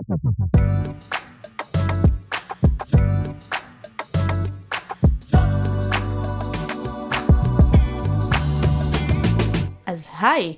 אז 0.00 0.08
היי, 10.20 10.56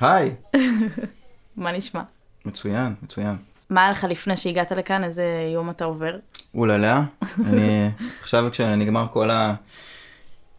היי. 0.00 0.34
מה 1.56 1.72
נשמע? 1.72 2.02
מצוין, 2.44 2.94
מצוין. 3.02 3.36
מה 3.70 3.82
היה 3.82 3.90
לך 3.90 4.04
לפני 4.04 4.36
שהגעת 4.36 4.72
לכאן? 4.72 5.04
איזה 5.04 5.50
יום 5.54 5.70
אתה 5.70 5.84
עובר? 5.84 6.16
אוללה, 6.54 7.04
אני 7.46 7.90
עכשיו 8.22 8.48
כשנגמר 8.50 9.06
כל 9.12 9.30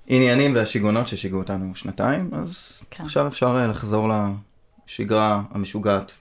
העניינים 0.08 0.56
והשיגעונות 0.56 1.08
ששיגעו 1.08 1.40
אותנו 1.40 1.76
שנתיים, 1.76 2.30
אז 2.34 2.84
כן. 2.92 3.04
עכשיו 3.04 3.28
אפשר 3.28 3.58
אה, 3.58 3.68
לחזור 3.68 4.10
לשגרה 4.88 5.42
המשוגעת 5.52 6.12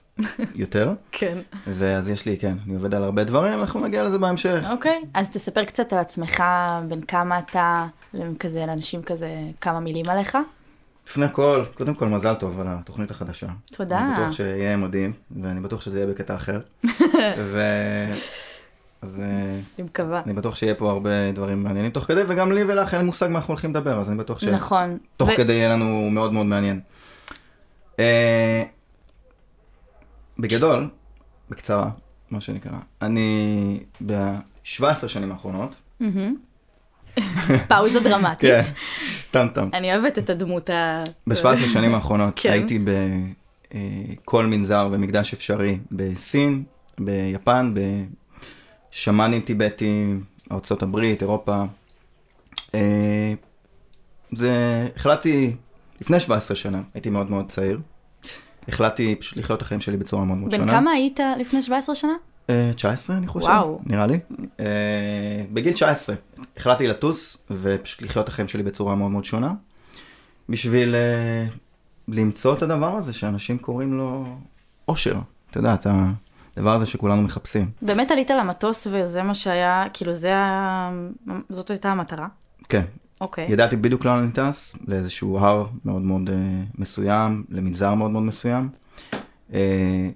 יותר. 0.55 0.93
כן. 1.11 1.37
ואז 1.67 2.09
יש 2.09 2.25
לי, 2.25 2.37
כן, 2.37 2.53
אני 2.65 2.75
עובד 2.75 2.93
על 2.93 3.03
הרבה 3.03 3.23
דברים, 3.23 3.59
אנחנו 3.59 3.79
נגיע 3.79 4.03
לזה 4.03 4.17
בהמשך. 4.17 4.63
אוקיי, 4.71 5.01
אז 5.13 5.29
תספר 5.29 5.63
קצת 5.63 5.93
על 5.93 5.99
עצמך, 5.99 6.43
בין 6.87 7.01
כמה 7.01 7.39
אתה, 7.39 7.85
כזה, 8.39 8.65
לאנשים 8.65 9.01
כזה, 9.03 9.29
כמה 9.61 9.79
מילים 9.79 10.05
עליך. 10.09 10.37
לפני 11.07 11.25
הכל, 11.25 11.63
קודם 11.73 11.93
כל 11.93 12.07
מזל 12.07 12.33
טוב 12.33 12.59
על 12.59 12.67
התוכנית 12.69 13.11
החדשה. 13.11 13.47
תודה. 13.71 13.99
אני 13.99 14.13
בטוח 14.13 14.31
שיהיה 14.31 14.77
מדהים, 14.77 15.13
ואני 15.41 15.59
בטוח 15.59 15.81
שזה 15.81 15.99
יהיה 15.99 16.07
בקטע 16.07 16.35
אחר. 16.35 16.59
ו... 17.51 17.61
אז 19.01 19.19
אה, 19.19 19.25
אני 19.79 19.85
מקווה. 19.85 20.21
אני 20.25 20.33
בטוח 20.33 20.55
שיהיה 20.55 20.75
פה 20.75 20.91
הרבה 20.91 21.31
דברים 21.31 21.63
מעניינים 21.63 21.91
תוך 21.91 22.03
כדי, 22.03 22.21
וגם 22.27 22.51
לי 22.51 22.63
ולך 22.63 22.93
אין 22.93 23.05
מושג 23.05 23.27
מה 23.27 23.39
אנחנו 23.39 23.51
הולכים 23.51 23.69
לדבר, 23.69 23.99
אז 23.99 24.09
אני 24.09 24.17
בטוח 24.17 24.39
ש... 24.39 24.43
נכון. 24.43 24.97
תוך 25.17 25.29
ו- 25.29 25.35
כדי 25.37 25.53
יהיה 25.53 25.69
לנו 25.69 26.09
מאוד 26.11 26.33
מאוד 26.33 26.45
מעניין. 26.45 26.79
אה, 30.39 30.41
בגדול, 30.43 30.89
בקצרה, 31.49 31.89
מה 32.31 32.41
שנקרא, 32.41 32.77
אני 33.01 33.79
ב-17 34.05 35.07
שנים 35.07 35.31
האחרונות. 35.31 35.75
פאוזה 37.67 37.99
דרמטית. 37.99 38.41
כן, 38.41 38.61
טם 39.31 39.47
טם, 39.53 39.69
אני 39.73 39.95
אוהבת 39.95 40.17
את 40.17 40.29
הדמות 40.29 40.69
ה... 40.69 41.03
ב-17 41.27 41.69
שנים 41.73 41.95
האחרונות 41.95 42.33
כן. 42.35 42.51
הייתי 42.51 42.79
בכל 43.73 44.45
מנזר 44.45 44.89
ומקדש 44.91 45.33
אפשרי 45.33 45.79
בסין, 45.91 46.63
ביפן, 46.99 47.73
בשמאנים 48.91 49.41
טיבטים, 49.41 50.23
ארצות 50.51 50.83
הברית, 50.83 51.21
אירופה. 51.21 51.63
אה, 52.75 53.33
זה, 54.31 54.51
החלטתי, 54.95 55.55
לפני 56.01 56.19
17 56.19 56.55
שנה, 56.55 56.81
הייתי 56.93 57.09
מאוד 57.09 57.29
מאוד 57.29 57.49
צעיר. 57.49 57.79
החלטתי 58.67 59.15
פשוט 59.15 59.37
לחיות 59.37 59.57
את 59.57 59.61
החיים 59.61 59.81
שלי 59.81 59.97
בצורה 59.97 60.25
מאוד 60.25 60.37
מאוד 60.37 60.51
שונה. 60.51 60.65
בן 60.65 60.71
כמה 60.71 60.91
היית 60.91 61.19
לפני 61.39 61.61
17 61.61 61.95
שנה? 61.95 62.13
אה, 62.49 62.71
19 62.75 63.17
אני 63.17 63.27
חושב, 63.27 63.47
וואו. 63.47 63.79
נראה 63.85 64.05
לי. 64.05 64.19
אה, 64.59 64.65
בגיל 65.53 65.73
19 65.73 66.15
החלטתי 66.57 66.87
לטוס 66.87 67.37
ופשוט 67.51 68.01
לחיות 68.01 68.23
את 68.23 68.29
החיים 68.29 68.47
שלי 68.47 68.63
בצורה 68.63 68.95
מאוד 68.95 69.11
מאוד 69.11 69.25
שונה. 69.25 69.53
בשביל 70.49 70.95
אה, 70.95 71.45
למצוא 72.07 72.53
את 72.53 72.61
הדבר 72.61 72.95
הזה 72.95 73.13
שאנשים 73.13 73.57
קוראים 73.57 73.93
לו 73.93 74.25
אושר. 74.87 75.15
אתה 75.51 75.59
יודע, 75.59 75.73
את 75.73 75.87
הדבר 76.57 76.73
הזה 76.73 76.85
שכולנו 76.85 77.21
מחפשים. 77.21 77.69
באמת 77.81 78.11
עלית 78.11 78.29
למטוס 78.29 78.87
וזה 78.91 79.23
מה 79.23 79.33
שהיה, 79.33 79.85
כאילו 79.93 80.13
זה. 80.13 80.33
זאת 81.49 81.69
הייתה 81.69 81.91
המטרה? 81.91 82.27
כן, 82.69 82.83
אוקיי. 83.21 83.47
ידעתי 83.49 83.75
בדיוק 83.75 84.05
לאן 84.05 84.17
אני 84.17 84.31
טס, 84.31 84.75
לאיזשהו 84.87 85.39
הר 85.39 85.65
מאוד 85.85 86.01
מאוד 86.01 86.29
אה, 86.29 86.63
מסוים, 86.77 87.43
למנזר 87.49 87.93
מאוד 87.93 88.11
מאוד 88.11 88.23
מסוים, 88.23 88.69
אה, 89.53 90.09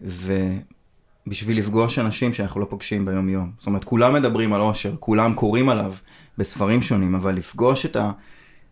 ובשביל 1.28 1.58
לפגוש 1.58 2.00
אנשים 2.00 2.34
שאנחנו 2.34 2.60
לא 2.62 2.68
פוגשים 2.70 3.06
ביום 3.06 3.30
יום. 3.30 3.52
זאת 3.58 3.68
אומרת, 3.68 3.84
כולם 3.84 4.14
מדברים 4.14 4.54
על 4.54 4.62
אושר, 4.62 4.96
כולם 5.00 5.34
קוראים 5.34 5.70
עליו 5.70 5.94
בספרים 6.38 6.82
שונים, 6.82 7.16
אבל 7.16 7.36
לפגוש 7.36 7.86
את 7.86 7.98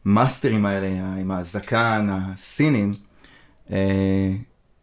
המאסטרים 0.05 0.65
האלה 0.65 1.13
עם 1.21 1.31
הזקן, 1.31 2.07
הסינים, 2.11 2.91
אה, 3.71 4.35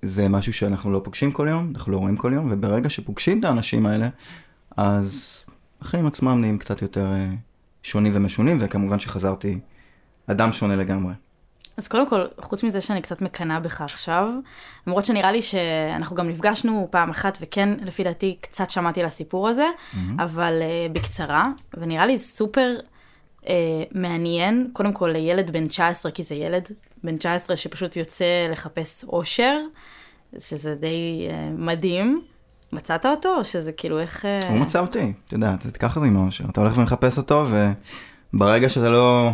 זה 0.03 0.29
משהו 0.29 0.53
שאנחנו 0.53 0.93
לא 0.93 1.01
פוגשים 1.05 1.33
כל 1.33 1.47
יום, 1.51 1.73
אנחנו 1.75 1.93
לא 1.93 1.99
רואים 1.99 2.17
כל 2.17 2.33
יום, 2.35 2.49
וברגע 2.51 2.91
שפוגשים 2.91 3.41
את 3.41 3.45
האנשים 3.45 3.87
האלה, 3.87 4.09
אז 4.77 5.45
החיים 5.81 6.07
עצמם 6.07 6.41
נהיים 6.41 6.59
קצת 6.59 6.83
יותר 6.83 7.07
אה, 7.13 7.29
שונים 7.85 8.13
ומשונים, 8.15 8.59
וכמובן 8.61 8.99
שחזרתי 8.99 9.59
אדם 10.27 10.53
שונה 10.53 10.77
לגמרי. 10.77 11.13
אז 11.77 11.89
קודם 11.89 12.09
כל, 12.09 12.25
חוץ 12.41 12.63
מזה 12.63 12.81
שאני 12.81 13.03
קצת 13.03 13.23
מקנאה 13.23 13.61
בך 13.61 13.81
עכשיו, 13.81 14.31
למרות 14.87 15.05
שנראה 15.05 15.33
לי 15.33 15.43
שאנחנו 15.43 16.17
גם 16.17 16.29
נפגשנו 16.29 16.89
פעם 16.91 17.11
אחת, 17.11 17.39
וכן, 17.41 17.69
לפי 17.83 18.05
דעתי, 18.05 18.37
קצת 18.41 18.71
שמעתי 18.71 19.01
על 19.01 19.07
הסיפור 19.07 19.49
הזה, 19.49 19.67
אבל 20.19 20.63
uh, 20.63 20.93
בקצרה, 20.93 21.49
ונראה 21.75 22.07
לי 22.07 22.19
סופר 22.19 22.77
uh, 23.43 23.47
מעניין, 23.93 24.71
קודם 24.73 24.93
כל 24.93 25.09
לילד 25.13 25.51
בן 25.51 25.69
19, 25.69 26.13
כי 26.13 26.23
זה 26.23 26.35
ילד 26.35 26.69
בן 27.05 27.17
19 27.17 27.57
שפשוט 27.57 27.97
יוצא 27.97 28.49
לחפש 28.51 29.05
אושר, 29.05 29.59
שזה 30.39 30.75
די 30.75 31.29
uh, 31.29 31.33
מדהים. 31.61 32.23
מצאת 32.73 33.07
אותו, 33.07 33.37
או 33.39 33.45
שזה 33.45 33.73
כאילו 33.73 33.99
איך... 34.01 34.25
uh, 34.25 34.45
הוא 34.47 34.59
מצא 34.59 34.81
אותי, 34.81 35.13
אתה 35.27 35.35
יודע, 35.35 35.55
זה- 35.61 35.71
ככה 35.71 36.01
זה 36.01 36.07
עם 36.07 36.17
האושר. 36.17 36.45
אתה 36.51 36.61
הולך 36.61 36.79
ומחפש 36.79 37.19
אותו, 37.19 37.47
וברגע 38.35 38.69
שאתה 38.69 38.91
לא 38.91 39.31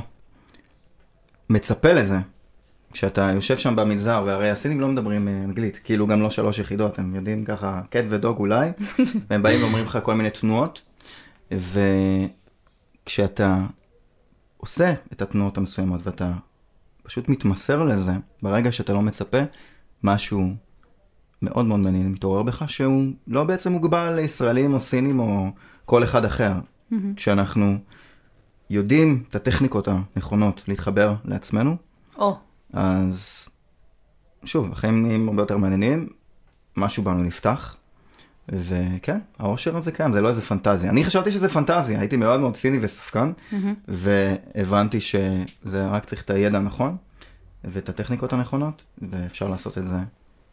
מצפה 1.51 1.93
לזה, 1.93 2.19
כשאתה 2.93 3.31
יושב 3.35 3.59
שם 3.59 3.77
במנזר, 3.77 4.23
והרי 4.27 4.51
הסינים 4.51 4.81
לא 4.81 4.89
מדברים 4.89 5.29
אה, 5.29 5.33
אנגלית, 5.45 5.81
כאילו 5.85 6.07
גם 6.07 6.23
לא 6.23 6.31
שלוש 6.31 6.59
יחידות, 6.59 6.99
הם 6.99 7.15
יודעים 7.15 7.45
ככה 7.45 7.81
קט 7.91 8.05
ודוג 8.09 8.39
אולי, 8.39 8.71
והם 9.31 9.43
באים 9.43 9.63
ואומרים 9.63 9.85
לך 9.85 9.99
כל 10.03 10.15
מיני 10.15 10.31
תנועות, 10.31 10.83
וכשאתה 13.05 13.59
עושה 14.57 14.93
את 15.13 15.23
התנועות 15.23 15.59
המסוימות 15.59 16.01
ואתה 16.07 16.33
פשוט 17.03 17.29
מתמסר 17.29 17.83
לזה, 17.83 18.13
ברגע 18.43 18.73
שאתה 18.73 18.93
לא 18.93 19.03
מצפה, 19.03 19.39
משהו 20.03 20.53
מאוד 21.43 21.67
מאוד 21.67 21.81
מעניין 21.81 22.13
מתעורר 22.13 22.43
בך, 22.43 22.65
שהוא 22.67 23.05
לא 23.27 23.45
בעצם 23.45 23.73
מוגבל 23.73 24.15
לישראלים 24.15 24.75
או 24.75 24.81
סינים 24.81 25.21
או 25.21 25.51
כל 25.85 26.05
אחד 26.05 26.25
אחר. 26.25 26.53
כשאנחנו 27.17 27.77
יודעים 28.71 29.23
את 29.31 29.37
הטכניקות 29.37 29.89
הנכונות 29.89 30.65
להתחבר 30.69 31.15
לעצמנו, 31.25 31.77
או, 32.19 32.37
אז 32.73 33.49
שוב, 34.45 34.73
החיים 34.73 35.03
נהיים 35.03 35.29
הרבה 35.29 35.43
יותר 35.43 35.57
מעניינים, 35.57 36.09
משהו 36.77 37.03
בנו 37.03 37.23
נפתח, 37.23 37.77
וכן, 38.49 39.19
האושר 39.39 39.77
הזה 39.77 39.93
קיים, 39.93 40.13
זה 40.13 40.21
לא 40.21 40.29
איזה 40.29 40.43
פנטזיה. 40.43 40.91
אני 40.91 41.05
חשבתי 41.05 41.33
שזה 41.33 41.49
פנטזיה, 41.49 42.01
הייתי 42.01 42.17
מאוד 42.17 42.41
מאוד 42.41 42.55
ציני 42.55 42.79
וספקן, 42.83 43.33
והבנתי 43.89 45.01
שזה 45.01 45.87
רק 45.87 46.05
צריך 46.05 46.23
את 46.23 46.31
הידע 46.31 46.59
הנכון, 46.59 46.97
ואת 47.65 47.89
הטכניקות 47.89 48.33
הנכונות, 48.33 48.83
ואפשר 49.11 49.49
לעשות 49.49 49.79
את 49.79 49.85
זה, 49.85 49.97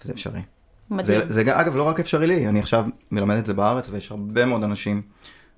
וזה 0.02 0.14
אפשרי. 0.14 0.42
מדהים. 0.90 1.20
זה, 1.30 1.44
זה 1.44 1.62
אגב 1.62 1.76
לא 1.76 1.84
רק 1.84 2.00
אפשרי 2.00 2.28
לי, 2.28 2.48
אני 2.48 2.60
עכשיו 2.60 2.86
מלמד 3.12 3.38
את 3.38 3.46
זה 3.46 3.54
בארץ, 3.54 3.90
ויש 3.90 4.12
הרבה 4.12 4.46
מאוד 4.46 4.64
אנשים 4.64 5.02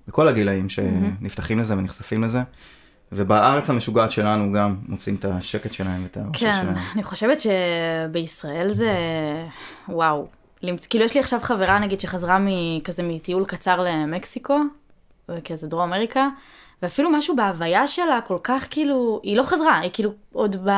בכל 0.07 0.27
הגילאים 0.27 0.69
שנפתחים 0.69 1.59
לזה 1.59 1.73
ונחשפים 1.77 2.23
לזה, 2.23 2.39
ובארץ 3.11 3.69
המשוגעת 3.69 4.11
שלנו 4.11 4.53
גם 4.53 4.75
מוצאים 4.87 5.15
את 5.15 5.25
השקט 5.25 5.73
שלהם 5.73 6.03
ואת 6.03 6.17
האושר 6.17 6.51
כן, 6.51 6.53
שלהם. 6.61 6.75
אני 6.93 7.03
חושבת 7.03 7.37
שבישראל 7.39 8.69
זה, 8.69 8.95
וואו. 9.89 10.27
למצ... 10.61 10.87
כאילו 10.87 11.05
יש 11.05 11.13
לי 11.13 11.19
עכשיו 11.19 11.39
חברה 11.39 11.79
נגיד 11.79 11.99
שחזרה 11.99 12.39
מכזה 12.39 13.03
מטיול 13.03 13.45
קצר 13.45 13.81
למקסיקו, 13.81 14.59
כזה 15.45 15.67
דרום 15.67 15.81
אמריקה, 15.81 16.27
ואפילו 16.83 17.09
משהו 17.11 17.35
בהוויה 17.35 17.87
שלה 17.87 18.19
כל 18.27 18.37
כך 18.43 18.67
כאילו, 18.69 19.19
היא 19.23 19.37
לא 19.37 19.43
חזרה, 19.43 19.79
היא 19.79 19.89
כאילו 19.93 20.13
עוד 20.33 20.55
ב... 20.65 20.69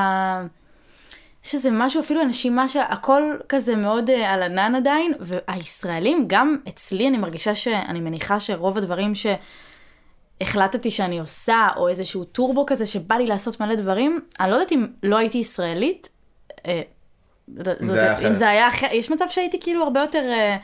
יש 1.46 1.56
איזה 1.56 1.70
משהו, 1.72 2.02
אפילו 2.02 2.22
הנשימה 2.22 2.70
שלה, 2.70 2.86
הכל 2.86 3.24
כזה 3.50 3.76
מאוד 3.76 4.10
uh, 4.10 4.14
על 4.14 4.44
ענן 4.44 4.76
עדיין, 4.76 5.14
והישראלים, 5.20 6.24
גם 6.28 6.58
אצלי 6.70 7.08
אני 7.08 7.18
מרגישה 7.18 7.56
שאני 7.56 8.00
מניחה 8.00 8.40
שרוב 8.40 8.78
הדברים 8.78 9.14
שהחלטתי 10.42 10.92
שאני 10.92 11.20
עושה, 11.20 11.68
או 11.76 11.88
איזשהו 11.88 12.24
טורבו 12.24 12.66
כזה 12.66 12.86
שבא 12.86 13.16
לי 13.16 13.28
לעשות 13.28 13.60
מלא 13.60 13.76
דברים, 13.76 14.20
אני 14.40 14.50
לא 14.52 14.56
יודעת 14.56 14.72
אם 14.72 14.88
לא 15.04 15.18
הייתי 15.18 15.38
ישראלית, 15.38 16.10
אה, 16.66 16.82
זאת- 17.58 17.78
זה. 17.80 18.28
אם 18.28 18.36
זה 18.36 18.50
היה 18.50 18.70
אחרת, 18.70 18.92
יש 18.94 19.12
מצב 19.12 19.26
שהייתי 19.30 19.60
כאילו 19.62 19.84
הרבה 19.84 20.00
יותר, 20.00 20.24
אה, 20.32 20.58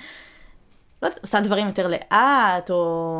לא 1.01 1.07
יודעת, 1.07 1.21
עושה 1.21 1.39
דברים 1.39 1.67
יותר 1.67 1.87
לאט, 1.87 2.69
או... 2.69 3.17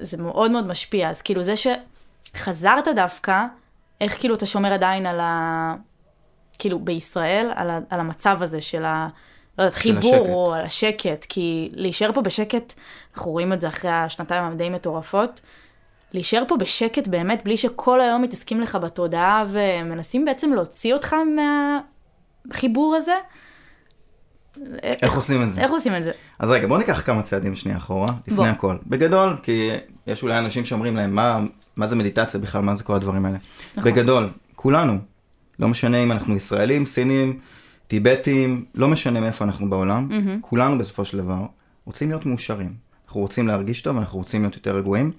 זה 0.00 0.16
מאוד 0.22 0.50
מאוד 0.50 0.66
משפיע, 0.66 1.10
אז 1.10 1.22
כאילו 1.22 1.42
זה 1.42 1.54
שחזרת 1.56 2.88
דווקא, 2.88 3.44
איך 4.00 4.18
כאילו 4.20 4.34
אתה 4.34 4.46
שומר 4.46 4.72
עדיין 4.72 5.06
על 5.06 5.20
ה... 5.20 5.74
כאילו 6.58 6.78
בישראל, 6.78 7.52
על, 7.54 7.70
ה... 7.70 7.78
על 7.90 8.00
המצב 8.00 8.38
הזה 8.40 8.60
של 8.60 8.84
ה... 8.84 9.08
לא 9.58 9.64
יודעת, 9.64 9.74
חיבור 9.74 10.14
השקט. 10.14 10.28
או 10.28 10.54
על 10.54 10.62
השקט, 10.62 11.26
כי 11.28 11.70
להישאר 11.72 12.12
פה 12.12 12.22
בשקט, 12.22 12.74
אנחנו 13.14 13.32
רואים 13.32 13.52
את 13.52 13.60
זה 13.60 13.68
אחרי 13.68 13.90
השנתיים 13.90 14.44
הדי 14.44 14.70
מטורפות, 14.70 15.40
להישאר 16.12 16.42
פה 16.48 16.56
בשקט 16.56 17.08
באמת, 17.08 17.44
בלי 17.44 17.56
שכל 17.56 18.00
היום 18.00 18.22
מתעסקים 18.22 18.60
לך 18.60 18.78
בתודעה 18.82 19.44
ומנסים 19.48 20.24
בעצם 20.24 20.52
להוציא 20.52 20.94
אותך 20.94 21.16
מהחיבור 22.46 22.96
הזה, 22.96 23.14
איך 24.82 25.16
עושים 25.16 25.42
את 25.42 25.50
זה? 25.50 25.60
איך 25.60 25.70
עושים 25.70 25.96
את 25.96 26.04
זה? 26.04 26.12
אז 26.38 26.50
רגע, 26.50 26.66
בוא 26.66 26.78
ניקח 26.78 27.02
כמה 27.06 27.22
צעדים 27.22 27.54
שנייה 27.54 27.78
אחורה, 27.78 28.08
לפני 28.26 28.36
בוא. 28.36 28.46
הכל. 28.46 28.76
בגדול, 28.86 29.36
כי 29.42 29.70
יש 30.06 30.22
אולי 30.22 30.38
אנשים 30.38 30.64
שאומרים 30.64 30.96
להם, 30.96 31.14
מה, 31.14 31.40
מה 31.76 31.86
זה 31.86 31.96
מדיטציה 31.96 32.40
בכלל, 32.40 32.62
מה 32.62 32.74
זה 32.74 32.84
כל 32.84 32.94
הדברים 32.94 33.26
האלה. 33.26 33.38
נכון. 33.76 33.92
בגדול, 33.92 34.30
כולנו, 34.54 34.98
לא 35.58 35.68
משנה 35.68 36.02
אם 36.02 36.12
אנחנו 36.12 36.36
ישראלים, 36.36 36.84
סינים, 36.84 37.38
טיבטים, 37.86 38.64
לא 38.74 38.88
משנה 38.88 39.20
מאיפה 39.20 39.44
אנחנו 39.44 39.70
בעולם, 39.70 40.06
מהמם. 40.08 40.38
כולנו 40.40 40.78
בסופו 40.78 41.04
של 41.04 41.18
דבר 41.18 41.46
רוצים 41.84 42.08
להיות 42.08 42.26
מאושרים. 42.26 42.74
אנחנו 43.06 43.20
רוצים 43.20 43.48
להרגיש 43.48 43.82
טוב, 43.82 43.96
אנחנו 43.96 44.18
רוצים 44.18 44.42
להיות 44.42 44.54
יותר 44.54 44.76
רגועים. 44.76 45.12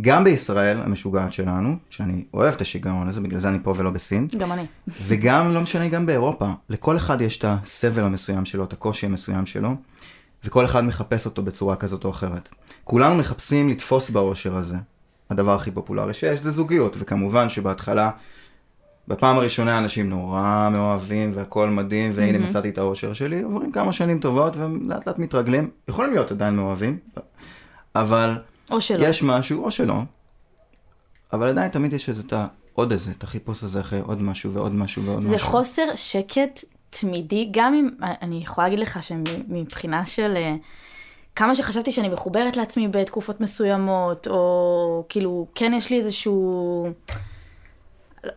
גם 0.00 0.24
בישראל 0.24 0.80
המשוגעת 0.80 1.32
שלנו, 1.32 1.76
שאני 1.90 2.24
אוהב 2.34 2.54
את 2.54 2.60
השיגעון 2.60 3.08
הזה, 3.08 3.20
בגלל 3.20 3.38
זה 3.38 3.48
אני 3.48 3.58
פה 3.62 3.74
ולא 3.76 3.90
בסין, 3.90 4.28
גם 4.38 4.52
אני. 4.52 4.66
וגם, 5.06 5.54
לא 5.54 5.60
משנה, 5.60 5.88
גם 5.88 6.06
באירופה, 6.06 6.50
לכל 6.68 6.96
אחד 6.96 7.20
יש 7.20 7.38
את 7.38 7.44
הסבל 7.48 8.02
המסוים 8.02 8.44
שלו, 8.44 8.64
את 8.64 8.72
הקושי 8.72 9.06
המסוים 9.06 9.46
שלו, 9.46 9.74
וכל 10.44 10.64
אחד 10.64 10.84
מחפש 10.84 11.26
אותו 11.26 11.42
בצורה 11.42 11.76
כזאת 11.76 12.04
או 12.04 12.10
אחרת. 12.10 12.48
כולנו 12.84 13.14
מחפשים 13.14 13.68
לתפוס 13.68 14.10
באושר 14.10 14.56
הזה. 14.56 14.76
הדבר 15.30 15.54
הכי 15.54 15.70
פופולרי 15.70 16.14
שיש 16.14 16.40
זה 16.40 16.50
זוגיות, 16.50 16.96
וכמובן 16.98 17.48
שבהתחלה, 17.48 18.10
בפעם 19.08 19.36
הראשונה 19.36 19.78
אנשים 19.78 20.10
נורא 20.10 20.68
מאוהבים 20.72 21.32
והכל 21.34 21.68
מדהים, 21.68 22.12
והנה 22.14 22.32
מהמם. 22.32 22.44
מצאתי 22.44 22.68
את 22.68 22.78
האושר 22.78 23.12
שלי, 23.12 23.42
עוברים 23.42 23.72
כמה 23.72 23.92
שנים 23.92 24.20
טובות 24.20 24.56
ולאט 24.56 25.06
לאט 25.06 25.18
מתרגלים, 25.18 25.70
יכולים 25.88 26.12
להיות 26.12 26.30
עדיין 26.30 26.56
מאוהבים, 26.56 26.98
אבל 27.94 28.38
או 28.70 28.80
שלא. 28.80 29.06
יש 29.06 29.22
משהו, 29.22 29.64
או 29.64 29.70
שלא, 29.70 29.94
אבל 31.32 31.48
עדיין 31.48 31.70
תמיד 31.70 31.92
יש 31.92 32.08
איזה 32.08 32.22
את 32.26 32.32
ה... 32.32 32.46
עוד 32.72 32.92
איזה, 32.92 33.10
את 33.18 33.22
החיפוש 33.22 33.62
הזה 33.62 33.80
אחרי 33.80 34.00
עוד 34.00 34.22
משהו 34.22 34.52
ועוד 34.52 34.72
משהו 34.74 35.02
ועוד 35.02 35.22
זה 35.22 35.34
משהו. 35.34 35.48
חוסר 35.48 35.86
שקט 35.94 36.64
תמידי, 36.90 37.48
גם 37.50 37.74
אם, 37.74 37.88
אני 38.22 38.36
יכולה 38.42 38.66
להגיד 38.66 38.78
לך 38.78 39.02
שמבחינה 39.02 40.06
של 40.06 40.34
אה, 40.36 40.54
כמה 41.36 41.54
שחשבתי 41.54 41.92
שאני 41.92 42.08
מחוברת 42.08 42.56
לעצמי 42.56 42.88
בתקופות 42.88 43.40
מסוימות, 43.40 44.26
או 44.26 45.04
כאילו, 45.08 45.46
כן 45.54 45.72
יש 45.76 45.90
לי 45.90 45.96
איזשהו, 45.96 46.86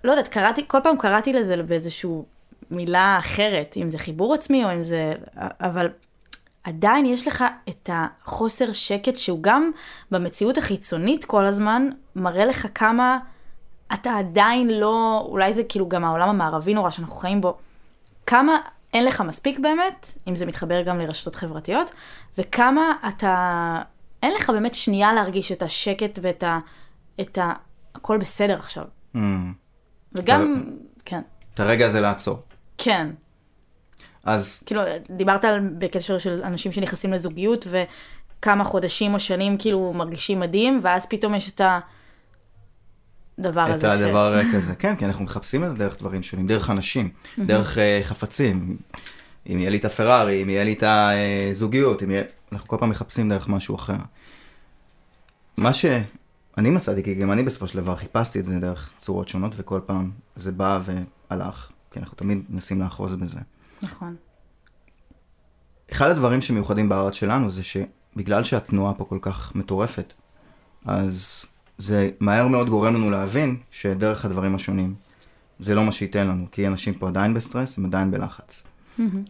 לא 0.03 0.11
יודעת, 0.11 0.27
קראתי, 0.27 0.61
כל 0.67 0.77
פעם 0.83 0.97
קראתי 0.97 1.33
לזה 1.33 1.63
באיזשהו 1.63 2.25
מילה 2.71 3.17
אחרת, 3.19 3.77
אם 3.81 3.89
זה 3.89 3.97
חיבור 3.97 4.33
עצמי 4.33 4.65
או 4.65 4.73
אם 4.73 4.83
זה, 4.83 5.13
אבל 5.37 5.89
עדיין 6.63 7.05
יש 7.05 7.27
לך 7.27 7.45
את 7.69 7.89
החוסר 7.93 8.71
שקט 8.71 9.15
שהוא 9.15 9.43
גם 9.43 9.71
במציאות 10.11 10.57
החיצונית 10.57 11.25
כל 11.25 11.45
הזמן 11.45 11.89
מראה 12.15 12.45
לך 12.45 12.67
כמה 12.75 13.19
אתה 13.93 14.17
עדיין 14.17 14.67
לא, 14.69 15.25
אולי 15.29 15.53
זה 15.53 15.63
כאילו 15.63 15.89
גם 15.89 16.03
העולם 16.03 16.29
המערבי 16.29 16.73
נורא 16.73 16.89
שאנחנו 16.89 17.15
חיים 17.15 17.41
בו, 17.41 17.57
כמה 18.25 18.57
אין 18.93 19.05
לך 19.05 19.21
מספיק 19.21 19.59
באמת, 19.59 20.17
אם 20.27 20.35
זה 20.35 20.45
מתחבר 20.45 20.81
גם 20.81 20.99
לרשתות 20.99 21.35
חברתיות, 21.35 21.91
וכמה 22.37 22.93
אתה, 23.07 23.81
אין 24.23 24.33
לך 24.33 24.49
באמת 24.49 24.75
שנייה 24.75 25.13
להרגיש 25.13 25.51
את 25.51 25.63
השקט 25.63 26.19
ואת 26.21 26.43
ה... 26.43 26.59
את 27.21 27.37
ה... 27.37 27.53
הכל 27.95 28.17
בסדר 28.17 28.59
עכשיו. 28.59 28.83
Mm, 29.15 29.19
וגם, 30.13 30.63
כן, 31.05 31.21
את 31.53 31.59
הרגע 31.59 31.87
הזה 31.87 32.01
לעצור. 32.01 32.39
כן. 32.77 33.09
אז 34.23 34.63
כאילו, 34.65 34.81
דיברת 35.09 35.45
על, 35.45 35.59
בקשר 35.77 36.17
של 36.17 36.41
אנשים 36.43 36.71
שנכנסים 36.71 37.13
לזוגיות, 37.13 37.67
וכמה 37.69 38.63
חודשים 38.63 39.13
או 39.13 39.19
שנים 39.19 39.57
כאילו 39.57 39.93
מרגישים 39.95 40.39
מדהים, 40.39 40.79
ואז 40.83 41.05
פתאום 41.05 41.35
יש 41.35 41.51
את 41.51 41.61
הדבר 43.37 43.69
את 43.69 43.75
הזה. 43.75 43.91
הדבר 43.93 44.19
הריק 44.19 44.53
הזה. 44.53 44.75
כן, 44.75 44.95
כי 44.95 45.05
אנחנו 45.05 45.23
מחפשים 45.23 45.63
את 45.63 45.71
זה 45.71 45.77
דרך 45.77 45.99
דברים 45.99 46.23
שונים, 46.23 46.47
דרך 46.47 46.69
אנשים, 46.69 47.09
דרך 47.37 47.77
אה, 47.77 47.99
חפצים. 48.03 48.77
אם 49.49 49.59
יהיה 49.59 49.69
לי 49.69 49.77
את 49.77 49.85
הפרארי, 49.85 50.43
אם 50.43 50.49
יהיה 50.49 50.63
לי 50.63 50.73
את 50.73 50.83
הזוגיות, 51.51 52.03
אם 52.03 52.11
יהיה... 52.11 52.23
אנחנו 52.51 52.67
כל 52.67 52.77
פעם 52.79 52.89
מחפשים 52.89 53.29
דרך 53.29 53.47
משהו 53.47 53.75
אחר. 53.75 53.95
מה 55.57 55.73
שאני 56.55 56.69
מצאתי, 56.69 57.03
כי 57.03 57.15
גם 57.15 57.31
אני 57.31 57.43
בסופו 57.43 57.67
של 57.67 57.77
דבר 57.77 57.95
חיפשתי 57.95 58.39
את 58.39 58.45
זה 58.45 58.59
דרך 58.59 58.91
צורות 58.97 59.27
שונות, 59.27 59.51
וכל 59.57 59.79
פעם 59.85 60.11
זה 60.35 60.51
בא 60.51 60.79
והלך. 60.85 61.69
כי 61.91 61.99
אנחנו 61.99 62.17
תמיד 62.17 62.43
מנסים 62.49 62.81
לאחוז 62.81 63.15
בזה. 63.15 63.39
נכון. 63.81 64.15
אחד 65.91 66.09
הדברים 66.09 66.41
שמיוחדים 66.41 66.89
בארץ 66.89 67.13
שלנו 67.13 67.49
זה 67.49 67.61
שבגלל 67.63 68.43
שהתנועה 68.43 68.93
פה 68.93 69.05
כל 69.05 69.19
כך 69.21 69.55
מטורפת, 69.55 70.13
אז 70.85 71.45
זה 71.77 72.09
מהר 72.19 72.47
מאוד 72.47 72.69
גורם 72.69 72.95
לנו 72.95 73.09
להבין 73.09 73.57
שדרך 73.71 74.25
הדברים 74.25 74.55
השונים 74.55 74.95
זה 75.59 75.75
לא 75.75 75.83
מה 75.85 75.91
שייתן 75.91 76.27
לנו, 76.27 76.45
כי 76.51 76.67
אנשים 76.67 76.93
פה 76.93 77.07
עדיין 77.07 77.33
בסטרס, 77.33 77.77
הם 77.77 77.85
עדיין 77.85 78.11
בלחץ. 78.11 78.63
מהמם. 78.97 79.23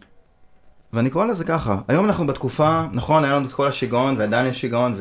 ואני 0.92 1.10
קורא 1.10 1.26
לזה 1.26 1.44
ככה, 1.44 1.80
היום 1.88 2.06
אנחנו 2.06 2.26
בתקופה, 2.26 2.86
נכון, 2.92 3.24
היה 3.24 3.36
לנו 3.36 3.46
את 3.46 3.52
כל 3.52 3.68
השיגעון, 3.68 4.14
ועדיין 4.18 4.46
יש 4.46 4.60
שיגעון, 4.60 4.94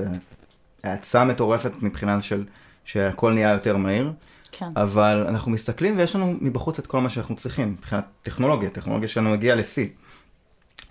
והאצה 0.83 1.23
מטורפת 1.23 1.71
מבחינה 1.81 2.21
של 2.21 2.45
שהכל 2.85 3.33
נהיה 3.33 3.49
יותר 3.49 3.77
מהיר, 3.77 4.13
כן. 4.51 4.71
אבל 4.75 5.25
אנחנו 5.27 5.51
מסתכלים 5.51 5.97
ויש 5.97 6.15
לנו 6.15 6.35
מבחוץ 6.41 6.79
את 6.79 6.87
כל 6.87 7.01
מה 7.01 7.09
שאנחנו 7.09 7.35
צריכים, 7.35 7.71
מבחינת 7.71 8.05
טכנולוגיה, 8.23 8.69
טכנולוגיה 8.69 9.07
שלנו 9.07 9.33
הגיעה 9.33 9.55
לשיא. 9.55 9.87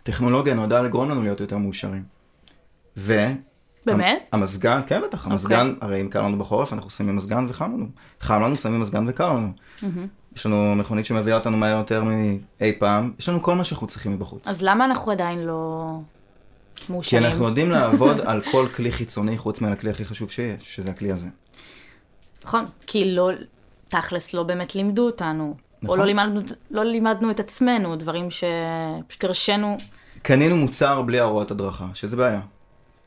טכנולוגיה 0.02 0.54
נועדה 0.54 0.82
לגרום 0.82 1.10
לנו 1.10 1.22
להיות 1.22 1.40
יותר 1.40 1.58
מאושרים. 1.58 2.02
ו... 2.96 3.26
באמת? 3.86 4.22
המזגן, 4.32 4.80
כן 4.86 5.02
בטח, 5.02 5.26
המזגן, 5.26 5.74
הרי 5.80 6.00
אם 6.00 6.08
קר 6.08 6.22
לנו 6.22 6.38
בחורף, 6.38 6.72
אנחנו 6.72 6.90
שמים 6.90 7.16
מזגן 7.16 7.46
וחם 7.48 7.72
לנו. 7.72 7.86
חם 8.20 8.42
לנו, 8.42 8.56
שמים 8.56 8.80
מזגן 8.80 9.04
וקר 9.08 9.32
לנו. 9.32 9.52
מהמם. 9.82 10.06
יש 10.36 10.46
לנו 10.46 10.74
מכונית 10.74 11.06
שמביאה 11.06 11.36
אותנו 11.36 11.56
מהר 11.56 11.78
יותר 11.78 12.04
מאי 12.04 12.72
פעם, 12.78 13.12
יש 13.18 13.28
לנו 13.28 13.42
כל 13.42 13.54
מה 13.54 13.64
שאנחנו 13.64 13.86
צריכים 13.86 14.12
מבחוץ. 14.12 14.48
אז 14.48 14.62
למה 14.62 14.84
אנחנו 14.84 15.12
עדיין 15.12 15.38
לא 15.38 15.98
כי 16.90 16.94
מאושרים? 16.94 17.24
אנחנו 17.24 17.44
יודעים 17.44 17.70
לעבוד 17.70 18.20
על 18.20 18.42
כל 18.50 18.66
כלי 18.76 18.92
חיצוני 18.92 19.38
חוץ 19.38 19.60
מהכלי 19.60 19.90
הכי 19.90 20.04
חשוב 20.04 20.30
שיש, 20.30 20.76
שזה 20.76 20.90
הכלי 20.90 21.12
הזה. 21.12 21.28
נכון, 22.44 22.64
כי 22.86 23.14
לא, 23.14 23.30
תכלס 23.88 24.34
לא 24.34 24.42
באמת 24.42 24.74
לימדו 24.74 25.06
אותנו. 25.06 25.44
או 25.44 25.54
נכון. 25.82 25.98
לא 25.98 26.04
לימדנו, 26.04 26.40
לא 26.70 26.84
לימדנו 26.84 27.30
את 27.30 27.40
עצמנו, 27.40 27.96
דברים 27.96 28.28
שפשוט 28.30 29.24
הרשינו. 29.24 29.76
קנינו 30.22 30.56
מוצר 30.56 31.02
בלי 31.02 31.20
הוראות 31.20 31.50
הדרכה, 31.50 31.86
שזה 31.94 32.16
בעיה. 32.16 32.40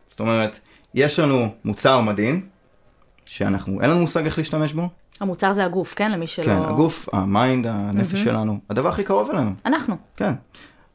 זאת 0.07 0.19
אומרת, 0.19 0.59
יש 0.93 1.19
לנו 1.19 1.47
מוצר 1.65 2.01
מדהים, 2.01 2.47
שאנחנו, 3.25 3.81
אין 3.81 3.89
לנו 3.89 4.01
מושג 4.01 4.25
איך 4.25 4.37
להשתמש 4.37 4.73
בו. 4.73 4.89
המוצר 5.19 5.53
זה 5.53 5.65
הגוף, 5.65 5.93
כן? 5.93 6.11
למי 6.11 6.27
שלא... 6.27 6.45
כן, 6.45 6.61
הגוף, 6.61 7.09
ה 7.13 7.22
mind, 7.22 7.67
הנפש 7.67 8.23
שלנו, 8.23 8.59
הדבר 8.69 8.89
הכי 8.89 9.03
קרוב 9.03 9.29
אלינו. 9.29 9.51
אנחנו. 9.65 9.97
כן. 10.15 10.33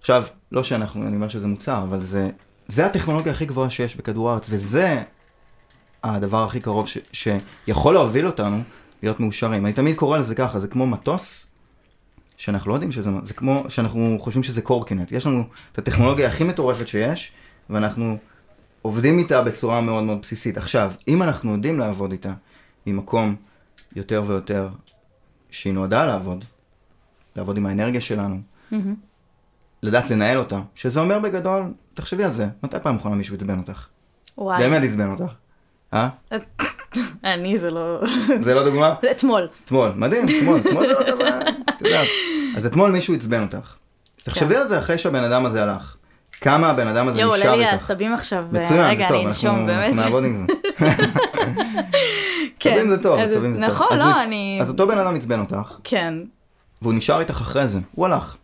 עכשיו, 0.00 0.24
לא 0.52 0.62
שאנחנו, 0.62 1.06
אני 1.06 1.16
אומר 1.16 1.28
שזה 1.28 1.48
מוצר, 1.48 1.82
אבל 1.82 2.00
זה, 2.00 2.30
זה 2.68 2.86
הטכנולוגיה 2.86 3.32
הכי 3.32 3.46
גבוהה 3.46 3.70
שיש 3.70 3.96
בכדור 3.96 4.30
הארץ, 4.30 4.46
וזה 4.50 5.02
הדבר 6.04 6.44
הכי 6.44 6.60
קרוב 6.60 6.88
ש, 6.88 6.98
שיכול 7.12 7.94
להוביל 7.94 8.26
אותנו 8.26 8.62
להיות 9.02 9.20
מאושרים. 9.20 9.66
אני 9.66 9.72
תמיד 9.72 9.96
קורא 9.96 10.18
לזה 10.18 10.34
ככה, 10.34 10.58
זה 10.58 10.68
כמו 10.68 10.86
מטוס, 10.86 11.46
שאנחנו 12.36 12.70
לא 12.70 12.74
יודעים 12.74 12.92
שזה, 12.92 13.10
זה 13.22 13.34
כמו 13.34 13.64
שאנחנו 13.68 14.16
חושבים 14.20 14.42
שזה 14.42 14.62
קורקינט. 14.62 15.12
יש 15.12 15.26
לנו 15.26 15.44
את 15.72 15.78
הטכנולוגיה 15.78 16.28
הכי 16.28 16.44
מטורפת 16.44 16.88
שיש, 16.88 17.32
ואנחנו 17.70 18.16
עובדים 18.82 19.18
איתה 19.18 19.42
בצורה 19.42 19.80
מאוד 19.80 20.04
מאוד 20.04 20.20
בסיסית. 20.20 20.56
עכשיו, 20.56 20.92
אם 21.08 21.22
אנחנו 21.22 21.52
יודעים 21.52 21.78
לעבוד 21.78 22.12
איתה 22.12 22.32
ממקום 22.86 23.36
יותר 23.96 24.22
ויותר 24.26 24.68
שהיא 25.50 25.72
נועדה 25.72 26.04
לעבוד, 26.04 26.44
לעבוד 27.36 27.56
עם 27.56 27.66
האנרגיה 27.66 28.00
שלנו, 28.00 28.40
מהמם. 28.70 29.07
לדעת 29.82 30.10
לנהל 30.10 30.38
אותה, 30.38 30.60
שזה 30.74 31.00
אומר 31.00 31.18
בגדול, 31.18 31.62
תחשבי 31.94 32.24
על 32.24 32.30
זה, 32.30 32.46
מתי 32.62 32.76
פעם 32.82 32.96
אחרונה 32.96 33.16
מישהו 33.16 33.34
עצבן 33.34 33.58
אותך? 33.58 33.86
וואי. 34.38 34.58
באמת 34.58 34.82
עצבן 34.84 35.10
אותך. 35.10 35.32
אה? 35.94 36.08
אני 37.24 37.58
זה 37.58 37.70
לא... 37.70 38.00
זה 38.40 38.54
לא 38.54 38.64
דוגמה? 38.64 38.94
אתמול. 39.10 39.48
אתמול, 39.64 39.92
מדהים, 39.96 40.24
אתמול, 40.38 40.60
אתמול 40.66 40.86
זה 40.86 40.92
לא 40.92 41.00
כזה, 41.06 41.38
את 41.76 41.82
יודעת. 41.82 42.06
אז 42.56 42.66
אתמול 42.66 42.90
מישהו 42.90 43.14
עצבן 43.14 43.42
אותך. 43.42 43.74
תחשבי 44.22 44.56
על 44.56 44.68
זה 44.68 44.78
אחרי 44.78 44.98
שהבן 44.98 45.24
אדם 45.24 45.46
הזה 45.46 45.62
הלך. 45.62 45.96
כמה 46.40 46.68
הבן 46.70 46.86
אדם 46.86 47.08
הזה 47.08 47.20
יואו, 47.20 47.36
נשאר 47.36 47.50
עולה 47.50 47.56
לי 47.56 47.64
איתך. 47.64 47.82
העצבים 47.82 48.14
עכשיו. 48.14 48.44
מצוין, 48.52 48.96
זה 48.96 49.04
טוב, 49.08 49.26
אנחנו 49.26 49.66
נעבוד 49.94 50.24
עם 50.24 50.34
זה. 50.34 50.44
כן. 52.60 52.70
עצבים 52.70 52.90
זה 52.90 53.02
טוב, 53.02 53.18
עצבים 53.18 53.52
זה 53.52 53.60
טוב. 53.60 53.68
נכון, 53.70 53.98
לא, 53.98 54.22
אני... 54.22 54.58
אז 54.60 54.70
אותו 54.70 54.86
בן 54.86 54.98
אדם 54.98 55.16
עצבן 55.16 55.40
אותך, 55.40 55.76
כן. 55.84 56.14
והוא 56.82 56.94
נשאר 56.94 57.20
איתך 57.20 57.40
אחרי 57.40 57.66
זה, 57.66 57.78
הוא 57.94 58.06
הלך. 58.06 58.36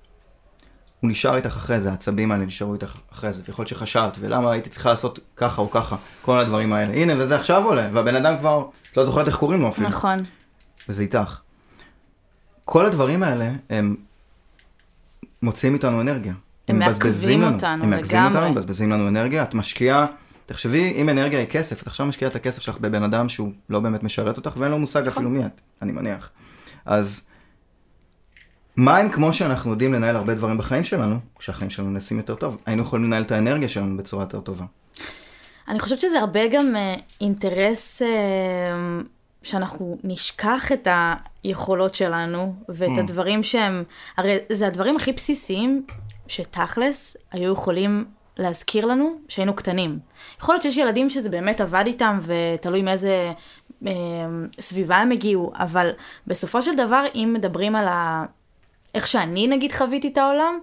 הוא 1.04 1.10
נשאר 1.10 1.36
איתך 1.36 1.56
אחרי 1.56 1.80
זה, 1.80 1.90
העצבים 1.90 2.32
האלה 2.32 2.44
נשארו 2.44 2.74
איתך 2.74 2.96
אחרי 3.12 3.32
זה, 3.32 3.42
ויכול 3.46 3.62
להיות 3.62 3.68
שחשבת, 3.68 4.16
ולמה 4.20 4.52
הייתי 4.52 4.70
צריכה 4.70 4.90
לעשות 4.90 5.18
ככה 5.36 5.60
או 5.60 5.70
ככה, 5.70 5.96
כל 6.22 6.38
הדברים 6.38 6.72
האלה. 6.72 6.94
הנה, 6.94 7.12
וזה 7.18 7.36
עכשיו 7.36 7.64
עולה, 7.64 7.88
והבן 7.92 8.16
אדם 8.16 8.38
כבר, 8.38 8.66
את 8.92 8.96
לא 8.96 9.04
זוכרת 9.04 9.26
איך 9.26 9.36
קוראים 9.36 9.60
לו 9.62 9.68
אפילו, 9.68 9.88
נכון. 9.88 10.22
וזה 10.88 11.02
איתך. 11.02 11.40
כל 12.64 12.86
הדברים 12.86 13.22
האלה, 13.22 13.50
הם 13.70 13.96
מוציאים 15.42 15.72
מאיתנו 15.72 16.00
אנרגיה. 16.00 16.34
הם 16.68 16.78
מבזבזים 16.78 17.40
מעכבים 17.40 17.42
לנו. 17.42 17.54
אותנו, 17.54 17.84
הם 17.84 17.90
מעכבים. 17.90 18.24
אותנו, 18.24 18.50
מבזבזים 18.50 18.92
לנו 18.92 19.08
אנרגיה. 19.08 19.42
את 19.42 19.54
משקיעה, 19.54 20.06
תחשבי, 20.46 20.92
אם 20.96 21.08
אנרגיה 21.08 21.38
היא 21.38 21.48
כסף, 21.48 21.82
את 21.82 21.86
עכשיו 21.86 22.06
משקיעה 22.06 22.30
את 22.30 22.36
הכסף 22.36 22.62
שלך 22.62 22.78
בבן 22.78 23.02
אדם 23.02 23.28
שהוא 23.28 23.52
לא 23.70 23.80
באמת 23.80 24.02
משרת 24.02 24.36
אותך, 24.36 24.50
ואין 24.56 24.70
לו 24.70 24.78
מושג 24.78 25.00
נכון. 25.00 25.12
אפילו 25.12 25.30
מי 25.30 25.46
את, 25.46 25.60
אני 25.82 25.92
מניח. 25.92 26.30
אז 26.84 27.26
מים 28.76 29.10
כמו 29.10 29.32
שאנחנו 29.32 29.70
יודעים 29.70 29.92
לנהל 29.92 30.16
הרבה 30.16 30.34
דברים 30.34 30.58
בחיים 30.58 30.84
שלנו, 30.84 31.18
כשהחיים 31.38 31.70
שלנו 31.70 31.90
נעשים 31.90 32.16
יותר 32.16 32.34
טוב, 32.34 32.58
היינו 32.66 32.82
יכולים 32.82 33.04
לנהל 33.04 33.22
את 33.22 33.32
האנרגיה 33.32 33.68
שלנו 33.68 33.96
בצורה 33.96 34.22
יותר 34.22 34.40
טובה. 34.40 34.64
אני 35.68 35.80
חושבת 35.80 36.00
שזה 36.00 36.18
הרבה 36.18 36.48
גם 36.48 36.76
אה, 36.76 36.94
אינטרס 37.20 38.02
אה, 38.02 38.08
שאנחנו 39.42 39.98
נשכח 40.04 40.72
את 40.72 40.88
היכולות 41.44 41.94
שלנו 41.94 42.54
ואת 42.68 42.90
Mm. 42.90 43.00
הדברים 43.00 43.42
שהם, 43.42 43.84
הרי 44.16 44.38
זה 44.52 44.66
הדברים 44.66 44.96
הכי 44.96 45.12
בסיסיים 45.12 45.86
שתכלס 46.28 47.16
היו 47.32 47.52
יכולים 47.52 48.04
להזכיר 48.36 48.86
לנו 48.86 49.18
שהיינו 49.28 49.54
קטנים. 49.54 49.98
יכול 50.40 50.54
להיות 50.54 50.62
שיש 50.62 50.76
ילדים 50.76 51.10
שזה 51.10 51.28
באמת 51.28 51.60
עבד 51.60 51.84
איתם 51.86 52.18
ותלוי 52.22 52.82
מאיזה 52.82 53.32
אה, 53.86 53.92
סביבה 54.60 54.96
הם 54.96 55.10
הגיעו, 55.10 55.52
אבל 55.54 55.90
בסופו 56.26 56.62
של 56.62 56.76
דבר 56.76 57.04
אם 57.14 57.30
מדברים 57.34 57.76
על 57.76 57.88
ה... 57.88 58.24
איך 58.94 59.06
שאני 59.06 59.46
נגיד 59.46 59.72
חוויתי 59.72 60.08
את 60.08 60.18
העולם, 60.18 60.58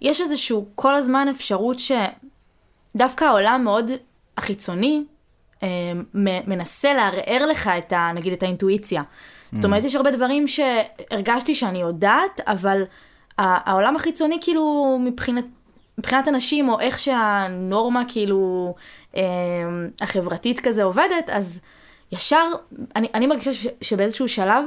יש 0.00 0.20
איזשהו 0.20 0.66
כל 0.74 0.94
הזמן 0.94 1.28
אפשרות 1.28 1.76
שדווקא 1.78 3.24
העולם 3.24 3.64
מאוד 3.64 3.90
החיצוני 4.36 5.04
אה, 5.62 5.68
מנסה 6.46 6.94
לערער 6.94 7.46
לך 7.46 7.70
את 7.78 7.92
ה... 7.92 8.10
נגיד 8.14 8.32
את 8.32 8.42
האינטואיציה. 8.42 9.02
זאת 9.52 9.64
אומרת, 9.64 9.84
יש 9.84 9.94
הרבה 9.94 10.10
דברים 10.10 10.44
שהרגשתי 10.48 11.54
שאני 11.54 11.78
יודעת, 11.78 12.40
אבל 12.46 12.82
העולם 13.38 13.96
החיצוני 13.96 14.38
כאילו 14.40 14.96
מבחינת... 15.00 15.44
מבחינת 15.98 16.28
אנשים, 16.28 16.68
או 16.68 16.80
איך 16.80 16.98
שהנורמה 16.98 18.02
כאילו 18.08 18.74
אה, 19.16 19.22
החברתית 20.00 20.60
כזה 20.60 20.82
עובדת, 20.82 21.30
אז 21.30 21.60
ישר, 22.12 22.46
אני, 22.96 23.08
אני 23.14 23.26
מרגישה 23.26 23.52
ש, 23.52 23.66
שבאיזשהו 23.80 24.28
שלב 24.28 24.64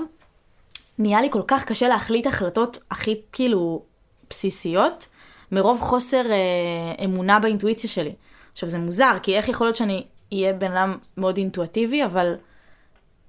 נהיה 1.00 1.22
לי 1.22 1.30
כל 1.32 1.42
כך 1.48 1.64
קשה 1.64 1.88
להחליט 1.88 2.28
החלטות 2.28 2.78
הכי 2.92 3.22
כאילו 3.32 3.84
בסיסיות, 4.30 5.08
מרוב 5.52 5.82
חוסר 5.82 6.32
אה, 6.32 7.06
אמונה 7.06 7.40
באינטואיציה 7.40 7.90
שלי. 7.90 8.14
עכשיו 8.52 8.70
זה 8.70 8.80
מוזר, 8.80 9.18
כי 9.24 9.38
איך 9.38 9.50
יכול 9.50 9.68
להיות 9.68 9.76
שאני 9.76 10.06
אהיה 10.34 10.54
בן 10.54 10.72
אדם 10.72 10.98
מאוד 11.18 11.38
אינטואטיבי, 11.38 12.06
אבל 12.06 12.36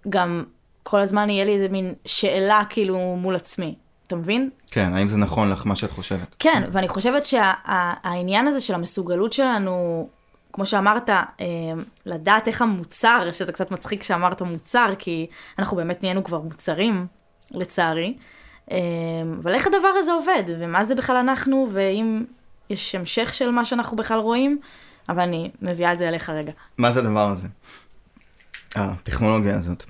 גם 0.08 0.44
כל 0.82 1.00
הזמן 1.00 1.30
יהיה 1.30 1.44
לי 1.44 1.52
איזה 1.54 1.68
מין 1.68 1.94
שאלה 2.04 2.62
כאילו 2.70 3.16
מול 3.18 3.36
עצמי. 3.36 3.74
אתה 4.06 4.16
מבין? 4.16 4.50
כן, 4.70 4.94
האם 4.94 5.08
זה 5.08 5.18
נכון 5.18 5.50
לך 5.50 5.66
מה 5.66 5.76
שאת 5.76 5.90
חושבת? 5.90 6.34
כן, 6.38 6.62
ואני 6.72 6.88
חושבת 6.88 7.26
שהעניין 7.26 8.46
הזה 8.46 8.60
של 8.60 8.74
המסוגלות 8.74 9.32
שלנו, 9.32 10.08
כמו 10.52 10.66
שאמרת, 10.66 11.10
אה, 11.10 11.24
לדעת 12.06 12.48
איך 12.48 12.62
המוצר, 12.62 13.30
שזה 13.32 13.52
קצת 13.52 13.70
מצחיק 13.70 14.02
שאמרת 14.02 14.42
מוצר, 14.42 14.90
כי 14.98 15.26
אנחנו 15.58 15.76
באמת 15.76 16.02
נהיינו 16.02 16.24
כבר 16.24 16.40
מוצרים, 16.40 17.06
לצערי. 17.50 18.14
אה, 18.70 18.76
אבל 19.42 19.54
איך 19.54 19.66
הדבר 19.66 19.88
הזה 19.98 20.12
עובד, 20.12 20.42
ומה 20.60 20.84
זה 20.84 20.94
בכלל 20.94 21.16
אנחנו, 21.16 21.68
ואם 21.72 22.24
יש 22.70 22.94
המשך 22.94 23.34
של 23.34 23.50
מה 23.50 23.64
שאנחנו 23.64 23.96
בכלל 23.96 24.18
רואים, 24.18 24.58
אבל 25.08 25.20
אני 25.20 25.50
מביאה 25.62 25.92
את 25.92 25.98
זה 25.98 26.08
אליך 26.08 26.30
רגע. 26.30 26.52
מה 26.78 26.90
זה 26.90 27.00
הדבר 27.00 27.30
הזה? 27.30 27.48
הטכנולוגיה 28.76 29.56
הזאת. 29.58 29.84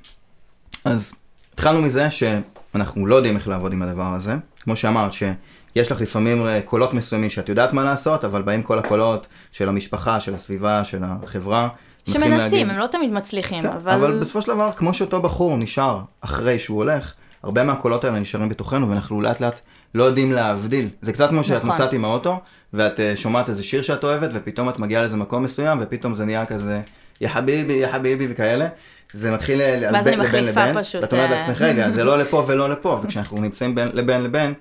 אז 0.84 1.12
התחלנו 1.54 1.82
מזה 1.82 2.08
שאנחנו 2.10 3.06
לא 3.06 3.14
יודעים 3.14 3.36
איך 3.36 3.48
לעבוד 3.48 3.72
עם 3.72 3.82
הדבר 3.82 4.14
הזה. 4.14 4.34
כמו 4.60 4.76
שאמרת, 4.76 5.12
שיש 5.12 5.92
לך 5.92 6.00
לפעמים 6.00 6.46
אה, 6.46 6.60
קולות 6.64 6.94
מסוימים 6.94 7.30
שאת 7.30 7.48
יודעת 7.48 7.72
מה 7.72 7.84
לעשות, 7.84 8.24
אבל 8.24 8.42
באים 8.42 8.62
כל 8.62 8.78
הקולות 8.78 9.26
של 9.52 9.68
המשפחה, 9.68 10.20
של 10.20 10.34
הסביבה, 10.34 10.84
של 10.84 10.98
החברה. 11.02 11.68
שמנסים, 12.08 12.30
להגיד- 12.36 12.70
הם 12.70 12.78
לא 12.78 12.86
תמיד 12.86 13.12
מצליחים, 13.12 13.62
כן, 13.62 13.68
אבל... 13.68 13.92
אבל 13.92 14.20
בסופו 14.20 14.42
של 14.42 14.48
דבר, 14.52 14.72
כמו 14.72 14.94
שאותו 14.94 15.22
בחור 15.22 15.56
נשאר 15.56 16.00
אחרי 16.20 16.58
שהוא 16.58 16.76
הולך, 16.78 17.12
הרבה 17.42 17.64
מהקולות 17.64 18.04
האלה 18.04 18.18
נשארים 18.18 18.48
בתוכנו, 18.48 18.88
ואנחנו 18.88 19.20
לאט 19.20 19.40
לאט 19.40 19.60
לא 19.94 20.04
יודעים 20.04 20.32
להבדיל. 20.32 20.88
זה 21.02 21.12
קצת 21.12 21.28
כמו 21.28 21.44
שאת 21.44 21.56
נכון. 21.56 21.70
נוסעת 21.70 21.92
עם 21.92 22.04
האוטו, 22.04 22.40
ואת 22.72 23.00
אה, 23.00 23.16
שומעת 23.16 23.48
איזה 23.48 23.62
שיר 23.62 23.82
שאת 23.82 24.04
אוהבת, 24.04 24.30
ופתאום 24.34 24.68
את 24.68 24.80
מגיעה 24.80 25.02
לאיזה 25.02 25.16
מקום 25.16 25.42
מסוים, 25.42 25.78
ופתאום 25.80 26.14
זה 26.14 26.24
נהיה 26.24 26.46
כזה, 26.46 26.80
יא 27.20 27.28
חביבי, 27.28 27.72
יא 27.72 27.92
חביבי 27.92 28.28
וכאלה. 28.30 28.68
זה 29.12 29.34
מתחיל 29.34 29.60
אה, 29.60 29.90
לבין 29.90 30.20
מחליפה 30.20 30.66
לבין, 30.66 30.82
פשוט, 30.82 31.02
ואת 31.02 31.12
אומרת 31.12 31.30
אה. 31.30 31.38
לעצמך, 31.38 31.62
רגע, 31.62 31.90
זה 31.90 32.04
לא 32.04 32.18
לפה 32.18 32.44
ולא 32.46 32.70
לפה, 32.70 33.00
וכשאנחנו 33.02 33.40
נמצאים 33.40 33.74
בין 33.74 33.88
לבין 33.92 34.22
לבין, 34.22 34.54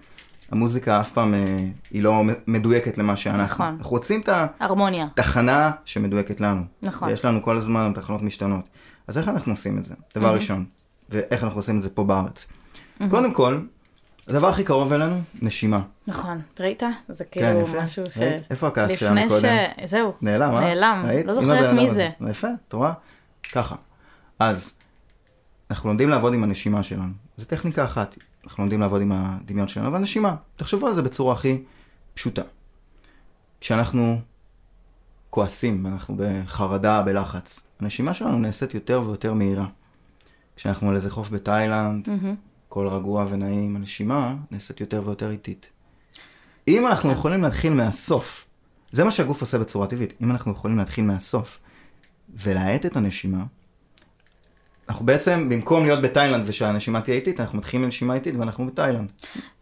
המוזיקה 0.51 1.01
אף 1.01 1.11
פעם 1.11 1.33
היא 1.91 2.03
לא 2.03 2.23
מדויקת 2.47 2.97
למה 2.97 3.15
שאנחנו. 3.15 3.63
נכון. 3.63 3.75
אנחנו 3.77 3.91
רוצים 3.91 4.21
את 4.21 4.29
ה... 4.29 4.45
הרמוניה. 4.59 5.07
תחנה 5.15 5.71
שמדויקת 5.85 6.41
לנו. 6.41 6.61
נכון. 6.81 7.07
ויש 7.07 7.25
לנו 7.25 7.41
כל 7.41 7.57
הזמן 7.57 7.91
תחנות 7.95 8.21
משתנות. 8.21 8.65
אז 9.07 9.17
איך 9.17 9.27
אנחנו 9.27 9.53
עושים 9.53 9.77
את 9.77 9.83
זה? 9.83 9.93
דבר 10.15 10.33
ראשון. 10.33 10.65
ואיך 11.09 11.43
אנחנו 11.43 11.59
עושים 11.59 11.77
את 11.77 11.81
זה 11.81 11.89
פה 11.89 12.03
בארץ. 12.03 12.47
קודם 13.09 13.33
כל, 13.33 13.59
הדבר 14.27 14.47
הכי 14.47 14.63
קרוב 14.63 14.93
אלינו, 14.93 15.21
נשימה. 15.41 15.81
נכון, 16.07 16.41
ראית? 16.59 16.83
זה 17.09 17.23
כן, 17.31 17.41
כאילו 17.41 17.59
יפה. 17.59 17.83
משהו 17.83 18.03
ש... 18.11 18.17
ראית? 18.17 18.43
איפה 18.49 18.67
הכעס 18.67 18.99
שלנו 18.99 19.15
לפני 19.15 19.29
קודם? 19.29 19.41
ש... 19.41 19.89
זהו. 19.89 20.13
נעלם, 20.21 20.55
אה? 20.55 20.61
נעלם. 20.61 21.03
ראית? 21.07 21.25
לא 21.25 21.33
זוכרת 21.33 21.71
מי 21.71 21.89
זה. 21.89 22.09
הזה. 22.19 22.31
יפה, 22.31 22.47
את 22.67 22.73
רואה? 22.73 22.93
ככה. 23.51 23.75
אז, 24.39 24.75
אנחנו 25.71 25.89
לומדים 25.89 26.09
לעבוד 26.09 26.33
עם 26.33 26.43
הנשימה 26.43 26.83
שלנו. 26.83 27.13
זו 27.37 27.45
טכניקה 27.45 27.85
אחת. 27.85 28.15
אנחנו 28.43 28.63
לומדים 28.63 28.81
לעבוד 28.81 29.01
עם 29.01 29.11
הדמיון 29.15 29.67
שלנו, 29.67 29.87
אבל 29.87 29.99
נשימה. 29.99 30.35
תחשבו 30.57 30.87
על 30.87 30.93
זה 30.93 31.01
בצורה 31.01 31.33
הכי 31.33 31.63
פשוטה. 32.13 32.41
כשאנחנו 33.61 34.21
כועסים, 35.29 35.85
אנחנו 35.85 36.15
בחרדה, 36.17 37.03
בלחץ, 37.03 37.59
הנשימה 37.79 38.13
שלנו 38.13 38.39
נעשית 38.39 38.73
יותר 38.73 39.01
ויותר 39.05 39.33
מהירה. 39.33 39.65
כשאנחנו 40.55 40.89
על 40.89 40.95
איזה 40.95 41.09
חוף 41.09 41.29
בתאילנד, 41.29 42.09
מהמם. 42.09 42.35
הכל 42.69 42.87
רגוע 42.87 43.25
ונעים, 43.29 43.75
הנשימה 43.75 44.35
נעשית 44.51 44.81
יותר 44.81 45.01
ויותר 45.05 45.31
איטית. 45.31 45.69
אם 46.67 46.87
אנחנו 46.87 47.11
יכולים 47.11 47.43
להתחיל 47.43 47.73
מהסוף, 47.73 48.45
זה 48.91 49.03
מה 49.03 49.11
שהגוף 49.11 49.41
עושה 49.41 49.57
בצורה 49.57 49.87
טבעית, 49.87 50.13
אם 50.21 50.31
אנחנו 50.31 50.51
יכולים 50.51 50.77
להתחיל 50.77 51.03
מהסוף 51.03 51.59
ולהאט 52.29 52.85
את 52.85 52.95
הנשימה, 52.97 53.43
אנחנו 54.89 55.05
בעצם, 55.05 55.49
במקום 55.49 55.85
להיות 55.85 56.01
בתאילנד 56.01 56.43
ושהנשימה 56.47 57.01
תהיה 57.01 57.15
איטית, 57.15 57.39
אנחנו 57.39 57.57
מתחילים 57.57 57.85
מנשימה 57.85 58.13
איטית 58.13 58.35
ואנחנו 58.35 58.67
בתאילנד. 58.67 59.11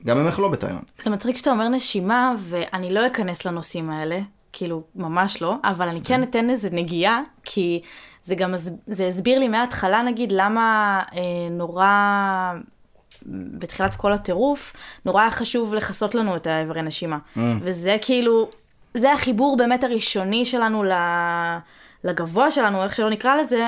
גם 0.06 0.18
אם 0.18 0.26
אנחנו 0.26 0.44
לא 0.44 0.50
בתאילנד. 0.50 0.84
זה 1.02 1.10
מצחיק 1.10 1.38
שאתה 1.38 1.52
אומר 1.52 1.70
נשימה, 1.70 2.34
ואני 2.40 2.94
לא 2.94 3.08
אכנס 3.08 3.46
לנושאים 3.46 3.90
האלה, 3.90 4.20
כאילו, 4.54 4.84
ממש 4.96 5.42
לא, 5.42 5.56
אבל 5.64 5.88
אני 5.88 6.02
כן 6.04 6.24
אתן 6.24 6.50
איזה 6.50 6.70
נגיעה, 6.72 7.22
כי 7.44 7.82
זה 8.24 8.36
גם, 8.36 8.54
זה 8.88 9.08
הסביר 9.08 9.40
לי 9.40 9.48
מההתחלה, 9.48 10.02
נגיד, 10.02 10.32
למה 10.32 11.00
אה, 11.14 11.22
נורא, 11.52 11.88
בתחילת 13.26 13.96
כל 13.96 14.14
הטירוף, 14.14 14.74
נורא 15.06 15.22
היה 15.22 15.32
חשוב 15.32 15.74
לכסות 15.74 16.16
לנו 16.16 16.36
את 16.36 16.48
האיברי 16.48 16.82
נשימה. 16.82 17.18
Mm. 17.36 17.40
וזה 17.62 17.96
כאילו, 18.02 18.50
זה 18.94 19.14
החיבור 19.14 19.58
באמת 19.58 19.84
הראשוני 19.84 20.46
שלנו 20.46 20.84
לגבוה 22.04 22.52
שלנו, 22.52 22.84
איך 22.84 22.96
שלא 22.96 23.10
נקרא 23.10 23.36
לזה, 23.36 23.68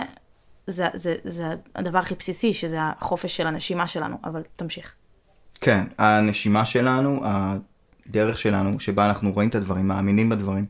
זה, 0.68 0.88
זה, 0.94 1.16
זה 1.24 1.54
הדבר 1.76 2.00
הכי 2.00 2.16
בסיסי, 2.16 2.54
שזה 2.54 2.78
החופש 2.82 3.38
של 3.38 3.48
הנשימה 3.48 3.88
שלנו, 3.88 4.18
אבל 4.24 4.42
תמשיך. 4.56 4.96
כן, 5.62 5.84
הנשימה 5.98 6.66
שלנו, 6.66 7.22
הדרך 7.24 8.38
שלנו, 8.38 8.80
שבה 8.80 9.06
אנחנו 9.06 9.32
רואים 9.32 9.50
את 9.50 9.56
הדברים, 9.56 9.88
מאמינים 9.88 10.30
בדברים. 10.30 10.66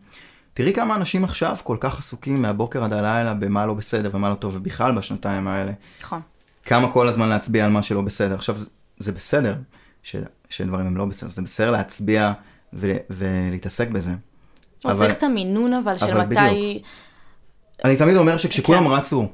תראי 0.53 0.73
כמה 0.73 0.95
אנשים 0.95 1.23
עכשיו 1.23 1.57
כל 1.63 1.77
כך 1.79 1.99
עסוקים 1.99 2.41
מהבוקר 2.41 2.83
עד 2.83 2.93
הלילה 2.93 3.33
במה 3.33 3.65
לא 3.65 3.73
בסדר 3.73 4.09
ומה 4.13 4.29
לא 4.29 4.35
טוב, 4.35 4.55
ובכלל 4.55 4.91
בשנתיים 4.91 5.47
האלה. 5.47 5.71
נכון. 6.01 6.21
כמה 6.65 6.91
כל 6.91 7.07
הזמן 7.07 7.29
להצביע 7.29 7.65
על 7.65 7.71
מה 7.71 7.81
שלא 7.81 8.01
בסדר. 8.01 8.35
עכשיו, 8.35 8.57
זה, 8.57 8.65
זה 8.97 9.11
בסדר 9.11 9.55
ש, 10.03 10.15
שדברים 10.49 10.87
הם 10.87 10.97
לא 10.97 11.05
בסדר, 11.05 11.29
זה 11.29 11.41
בסדר 11.41 11.71
להצביע 11.71 12.31
ו, 12.73 12.97
ולהתעסק 13.09 13.89
בזה. 13.89 14.11
אבל... 14.85 14.95
צריך 14.95 15.13
את 15.13 15.23
המינון 15.23 15.73
אבל 15.73 15.97
של 15.97 16.05
אבל 16.05 16.25
מתי... 16.25 16.81
אני 17.85 17.95
תמיד 17.95 18.15
אומר 18.15 18.37
שכשכולם 18.37 18.83
כן. 18.83 18.91
רצו 18.91 19.27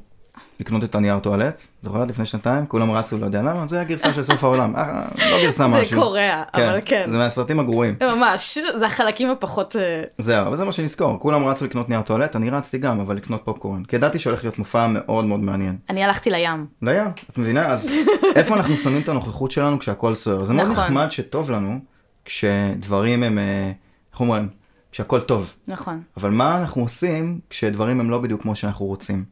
לקנות 0.60 0.84
את 0.84 0.96
הנייר 0.96 1.20
טואלט, 1.20 1.62
זוכרת 1.82 2.08
לפני 2.08 2.26
שנתיים? 2.26 2.66
כולם 2.66 2.92
רצו, 2.92 3.18
לא 3.18 3.26
יודע 3.26 3.42
למה, 3.42 3.68
זה 3.68 3.82
הגרסה 3.82 4.14
של 4.14 4.24
סוף 4.24 4.44
העולם. 4.44 4.76
אה, 4.76 5.06
לא 5.32 5.42
גרסה 5.44 5.64
זה 5.64 5.68
משהו. 5.68 6.02
קורע, 6.02 6.44
אבל 6.54 6.80
כן. 6.86 7.06
זה 7.10 7.18
מהסרטים 7.18 7.60
הגרועים. 7.60 7.96
ממש, 8.02 8.58
זה 8.80 8.86
החלקים 8.86 9.30
הפחות... 9.30 9.76
אה, 9.76 10.04
זהו, 10.18 10.48
אבל 10.48 10.58
זה 10.58 10.66
מה 10.66 10.72
שנזכור. 10.72 11.20
כולם 11.20 11.46
רצו 11.46 11.66
לקנות 11.66 11.90
נייר 11.90 12.02
טואלט, 12.02 12.36
אני 12.36 12.50
רצתי 12.50 12.78
גם, 12.78 13.00
אבל 13.00 13.16
לקנות 13.16 13.42
פופקורן. 13.44 13.84
כי 13.84 13.96
ידעתי 13.96 14.20
שהולך 14.20 14.44
להיות 14.44 14.60
מופע 14.60 14.88
מאוד 14.88 15.26
מאוד 15.26 15.40
מעניין. 15.40 15.78
אני 15.90 16.04
הלכתי 16.04 16.30
לים. 16.30 16.66
לים, 16.82 17.08
את 17.30 17.38
מבינה? 17.38 17.66
אז 17.66 17.92
איפה 18.36 18.56
אנחנו 18.56 18.78
שמים 18.78 19.02
את 19.02 19.10
הנוכחות 19.10 19.52
שלנו 19.52 19.80
כשהכול 19.80 20.16
סוער? 20.16 20.44
זה 20.44 20.54
מאוד 20.54 20.68
נכון. 20.68 20.84
נחמד 20.84 21.12
שטוב 21.12 21.52
לנו 21.52 21.80
כשדברים 22.26 23.24
הם, 23.24 23.38
אה, 23.38 23.72
איך 24.12 24.20
אומרים? 24.20 24.50
כשהכול 24.92 25.20
טוב. 25.20 25.54
נכון. 25.68 26.02
אבל 26.18 26.30
מה 26.30 26.58
אנחנו 26.58 26.82
עושים 26.82 27.40
כשדברים 27.50 28.00
הם 28.00 28.10
לא 28.10 28.20
בדיוק 28.20 28.42
כמו 28.42 28.56
שאנחנו 28.56 28.86
רוצים? 28.86 29.26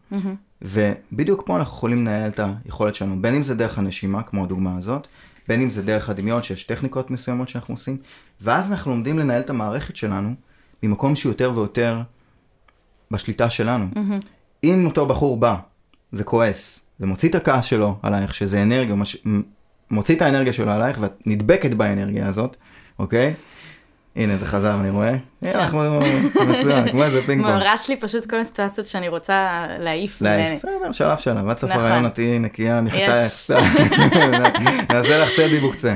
ובדיוק 0.63 1.43
פה 1.45 1.57
אנחנו 1.57 1.77
יכולים 1.77 1.97
לנהל 1.97 2.29
את 2.29 2.39
היכולת 2.65 2.95
שלנו, 2.95 3.21
בין 3.21 3.35
אם 3.35 3.43
זה 3.43 3.55
דרך 3.55 3.77
הנשימה, 3.77 4.23
כמו 4.23 4.43
הדוגמה 4.43 4.77
הזאת, 4.77 5.07
בין 5.47 5.61
אם 5.61 5.69
זה 5.69 5.81
דרך 5.81 6.09
הדמיון, 6.09 6.43
שיש 6.43 6.63
טכניקות 6.63 7.11
מסוימות 7.11 7.49
שאנחנו 7.49 7.73
עושים, 7.73 7.97
ואז 8.41 8.71
אנחנו 8.71 8.91
לומדים 8.91 9.19
לנהל 9.19 9.41
את 9.41 9.49
המערכת 9.49 9.95
שלנו 9.95 10.33
ממקום 10.83 11.15
שהוא 11.15 11.29
יותר 11.29 11.51
ויותר 11.55 12.01
בשליטה 13.11 13.49
שלנו. 13.49 13.85
אם 14.63 14.85
אותו 14.85 15.05
בחור 15.05 15.39
בא 15.39 15.55
וכועס 16.13 16.85
ומוציא 16.99 17.29
את 17.29 17.35
הכעס 17.35 17.65
שלו 17.65 17.97
עלייך, 18.01 18.33
שזה 18.33 18.63
אנרגיה, 18.63 18.95
מש... 18.95 19.17
מוציא 19.91 20.15
את 20.15 20.21
האנרגיה 20.21 20.53
שלו 20.53 20.71
עלייך 20.71 20.97
ואת 21.01 21.13
נדבקת 21.25 21.73
באנרגיה 21.73 22.27
הזאת, 22.27 22.57
אוקיי? 22.99 23.33
הנה 24.15 24.37
זה 24.37 24.45
חזר 24.45 24.79
אני 24.79 24.89
רואה, 24.89 25.15
הנה, 25.41 25.51
אנחנו 25.53 25.99
מצוין, 26.47 26.89
כמו 26.91 27.03
איזה 27.03 27.21
פינג 27.25 27.43
פונג. 27.45 27.61
רץ 27.63 27.89
לי 27.89 27.95
פשוט 27.99 28.29
כל 28.29 28.39
הסיטואציות 28.39 28.87
שאני 28.87 29.07
רוצה 29.07 29.65
להעיף. 29.79 30.21
בסדר, 30.55 30.91
שלב 30.91 31.17
שלב, 31.17 31.47
עד 31.49 31.57
סוף 31.57 31.69
נכון. 31.69 31.81
הרעיון 31.83 32.05
את 32.05 32.13
תהיי 32.13 32.39
נקייה. 32.39 32.81
יש. 32.93 33.51
נעשה 34.93 35.23
לך 35.23 35.29
צדי 35.35 35.59
בוקצה. 35.59 35.95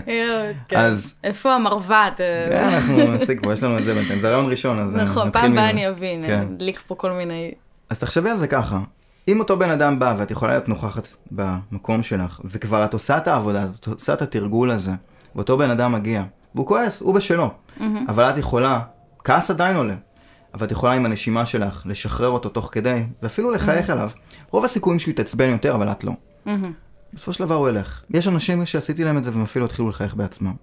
כן. 0.68 0.78
אז- 0.80 1.16
איפה 1.24 1.54
המרבט? 1.56 2.22
אה, 2.22 2.76
אנחנו 2.76 2.98
נשיג 3.14 3.40
פה, 3.44 3.54
יש 3.54 3.64
לנו 3.64 3.78
את 3.78 3.86
זה 3.86 3.94
בינתיים, 3.94 4.20
זה 4.20 4.30
רעיון 4.30 4.52
ראשון, 4.52 4.80
אז 4.80 4.98
אה, 4.98 5.04
נכון, 5.04 5.28
נתחיל 5.28 5.42
פעם 5.42 5.52
מזה. 5.52 5.62
הבאה 5.62 5.72
אני 5.72 5.90
אבין, 5.90 6.24
כן. 6.26 6.42
נדליק 6.52 6.82
פה 6.88 6.96
כל 6.96 7.12
מיני... 7.12 7.52
אז 7.90 8.00
תחשבי 8.00 8.30
על 8.30 8.38
זה 8.38 8.48
ככה, 8.48 8.80
אם 9.28 9.40
אותו 9.40 9.58
בן 9.60 9.70
אדם 9.70 10.00
בא 10.00 10.16
ואת 10.18 10.32
יכולה 10.32 10.52
להיות 10.52 10.70
נוכחת 10.70 11.08
במקום 11.32 12.04
שלך, 12.04 12.40
וכבר 12.46 12.86
את 12.86 12.94
עושה 12.94 13.18
את 13.18 13.28
העבודה 13.28 13.62
הזאת, 13.64 13.80
את 13.80 13.88
עושה 13.88 14.14
את 14.14 14.22
התרגול 14.22 14.72
הזה, 14.72 14.92
ואותו 15.36 15.58
בן 15.58 15.70
אדם 15.70 15.92
מגיע, 15.92 16.24
והוא 16.56 16.68
כועס, 16.68 17.02
הוא 17.02 17.14
בשלו, 17.14 17.52
אבל 18.08 18.24
את 18.24 18.38
יכולה, 18.38 18.80
כעס 19.24 19.52
עדיין 19.52 19.76
עולה, 19.76 19.96
אבל 20.54 20.66
את 20.66 20.72
יכולה 20.72 20.94
עם 20.94 21.06
הנשימה 21.06 21.46
שלך 21.46 21.84
לשחרר 21.86 22.30
אותו 22.30 22.50
תוך 22.50 22.70
כדי, 22.72 23.04
ואפילו 23.22 23.52
לחייך 23.52 23.90
אליו. 23.90 24.10
רוב 24.52 24.66
הסיכויים 24.66 25.00
שהוא 25.00 25.12
יתעצבן 25.12 25.50
יותר, 25.50 25.76
אבל 25.76 25.92
את 25.92 26.04
לא. 26.04 26.12
מהמם. 26.46 26.74
בסופו 27.14 27.34
של 27.34 27.44
דבר 27.44 27.56
הוא 27.56 27.70
ילך. 27.70 28.04
יש 28.10 28.28
אנשים 28.28 28.66
שעשיתי 28.66 29.04
להם 29.04 29.18
את 29.18 29.24
זה 29.24 29.32
והם 29.32 29.44
אפילו 29.44 29.66
התחילו 29.66 29.90
לחייך 29.90 30.16
בעצמם. 30.16 30.54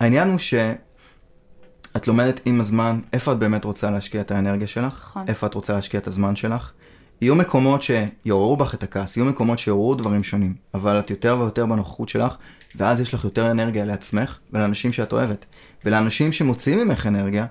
העניין 0.00 0.30
הוא 0.30 0.38
שאת 0.38 2.08
לומדת 2.08 2.40
עם 2.44 2.60
הזמן 2.60 3.00
איפה 3.12 3.32
את 3.32 3.38
באמת 3.38 3.64
רוצה 3.64 3.90
להשקיע 3.90 4.20
את 4.20 4.30
האנרגיה 4.30 4.66
שלך, 4.66 4.94
נכון. 4.94 5.28
איפה 5.28 5.46
את 5.46 5.54
רוצה 5.54 5.72
להשקיע 5.72 6.00
את 6.00 6.06
הזמן 6.06 6.36
שלך. 6.36 6.72
יהיו 7.20 7.34
מקומות 7.34 7.82
שיעוררו 7.82 8.56
בך 8.56 8.74
את 8.74 8.82
הכעס, 8.82 9.16
יהיו 9.16 9.26
מקומות 9.26 9.58
שיעוררו 9.58 9.94
דברים 9.94 10.22
שונים, 10.22 10.54
אבל 10.74 10.98
את 10.98 11.10
יותר 11.10 11.36
ויותר 11.40 11.66
בנוכחות 11.66 12.08
שלך, 12.08 12.36
ואז 12.76 13.00
יש 13.00 13.14
לך 13.14 13.24
יותר 13.24 13.50
אנרגיה 13.50 13.84
לעצמך 13.84 14.38
ולאנשים 14.52 14.92
שאת 14.92 15.12
אוהבת. 15.12 15.46
ולאנשים 15.84 16.32
שמוציאים 16.32 16.78
ממך 16.78 17.06
אנרגיה, 17.06 17.46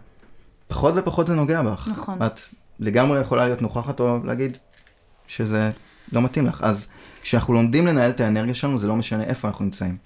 פחות 0.68 0.94
ופחות 0.98 1.28
זה 1.28 1.36
נוגע 1.36 1.62
בך. 1.62 1.88
נכון. 1.92 2.24
את 2.26 2.40
לגמרי 2.80 3.22
יכולה 3.22 3.46
להיות 3.46 3.62
נוכחת 3.62 4.00
או 4.00 4.18
להגיד 4.24 4.58
שזה 5.28 5.72
לא 6.12 6.22
מתאים 6.22 6.46
לך. 6.46 6.62
אז 6.64 6.88
כשאנחנו 7.22 7.54
לומדים 7.54 7.88
לנהל 7.88 8.10
את 8.10 8.20
האנרגיה 8.20 8.54
שלנו, 8.54 8.80
זה 8.80 8.88
לא 8.88 8.96
משנה 8.96 9.24
איפה 9.24 9.48
אנחנו 9.48 9.66
נמצאים. 9.66 9.98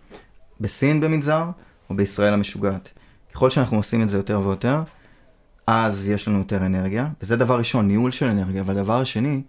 בסין 0.59 1.01
במנזר, 1.01 1.45
או 1.89 1.95
בישראל 1.95 2.33
המשוגעת. 2.33 2.89
ככל 3.33 3.49
שאנחנו 3.49 3.77
עושים 3.77 4.01
את 4.01 4.09
זה 4.09 4.17
יותר 4.17 4.39
ויותר, 4.39 4.81
אז 5.67 6.07
יש 6.07 6.27
לנו 6.27 6.37
יותר 6.37 6.65
אנרגיה, 6.65 7.07
וזה 7.21 7.35
דבר 7.35 7.57
ראשון, 7.57 7.87
ניהול 7.87 8.11
של 8.11 8.25
אנרגיה, 8.25 8.61
אבל 8.61 8.75
דבר 8.75 9.03
שני, 9.03 9.41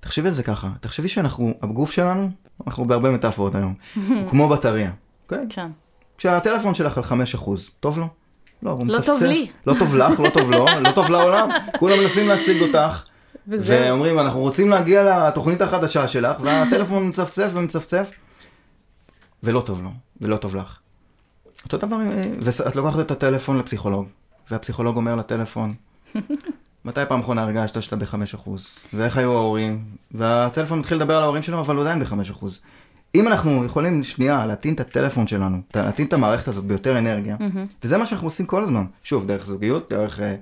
תחשבי 0.00 0.28
על 0.28 0.34
זה 0.34 0.42
ככה, 0.42 0.68
תחשבי 0.80 1.08
שאנחנו, 1.08 1.54
הגוף 1.62 1.90
שלנו, 1.90 2.30
אנחנו 2.66 2.84
בהרבה 2.84 3.10
מטאפורות 3.10 3.54
היום, 3.54 3.74
הוא 4.08 4.30
כמו 4.30 4.48
בטריה, 4.48 4.90
אוקיי? 5.24 5.46
כן. 5.50 5.70
כשהטלפון 6.18 6.74
שלך 6.74 6.98
על 6.98 7.04
5%, 7.04 7.50
טוב 7.80 7.98
לו? 7.98 8.08
לא, 8.62 8.70
הוא 8.70 8.86
לא 8.86 8.98
מצפצף. 8.98 9.06
טוב 9.06 9.22
לי. 9.22 9.50
לא 9.66 9.74
טוב 9.78 9.96
לך, 9.96 10.20
לא 10.20 10.28
טוב 10.28 10.50
לו, 10.50 10.66
לא 10.80 10.90
טוב 10.92 11.10
לעולם. 11.10 11.48
כולם 11.78 11.98
מנסים 11.98 12.28
להשיג 12.28 12.62
אותך, 12.62 13.02
וזהו. 13.48 13.80
ואומרים, 13.80 14.18
אנחנו 14.18 14.40
רוצים 14.40 14.68
להגיע 14.68 15.28
לתוכנית 15.28 15.62
החדשה 15.62 16.08
שלך, 16.08 16.36
והטלפון 16.40 17.08
מצפצף 17.08 17.50
ומצפצף, 17.54 18.10
ולא 19.42 19.60
טוב 19.60 19.82
לו, 19.82 19.90
ולא 20.20 20.36
טוב 20.36 20.56
לך. 20.56 20.78
אותו 21.64 21.76
דבר, 21.76 21.96
אה, 22.00 22.32
ואת 22.40 22.76
לוקחת 22.76 23.00
את 23.00 23.10
הטלפון 23.10 23.58
לפסיכולוג, 23.58 24.06
והפסיכולוג 24.50 24.96
אומר 24.96 25.16
לטלפון, 25.16 25.74
מתי 26.84 27.00
פעם 27.08 27.20
אחרונה 27.20 27.42
הרגשת 27.42 27.82
שאתה 27.82 27.96
ב-5%? 27.96 28.50
ואיך 28.94 29.16
היו 29.16 29.32
ההורים? 29.32 29.84
והטלפון 30.10 30.78
מתחיל 30.78 30.96
לדבר 30.96 31.16
על 31.16 31.22
ההורים 31.22 31.42
שלנו, 31.42 31.60
אבל 31.60 31.74
הוא 31.74 31.82
עדיין 31.82 32.04
ב-5%. 32.04 32.46
אם 33.14 33.28
אנחנו 33.28 33.64
יכולים 33.64 34.02
שנייה 34.02 34.46
להטעין 34.46 34.74
את 34.74 34.80
הטלפון 34.80 35.26
שלנו, 35.26 35.60
להטעין 35.74 36.08
את 36.08 36.12
המערכת 36.12 36.48
הזאת 36.48 36.64
ביותר 36.64 36.98
אנרגיה, 36.98 37.36
וזה 37.84 37.98
מה 37.98 38.06
שאנחנו 38.06 38.26
עושים 38.26 38.46
כל 38.46 38.62
הזמן. 38.62 38.84
שוב, 39.04 39.26
דרך 39.26 39.46
זוגיות, 39.46 39.90
דרך 39.90 40.20
אה, 40.20 40.36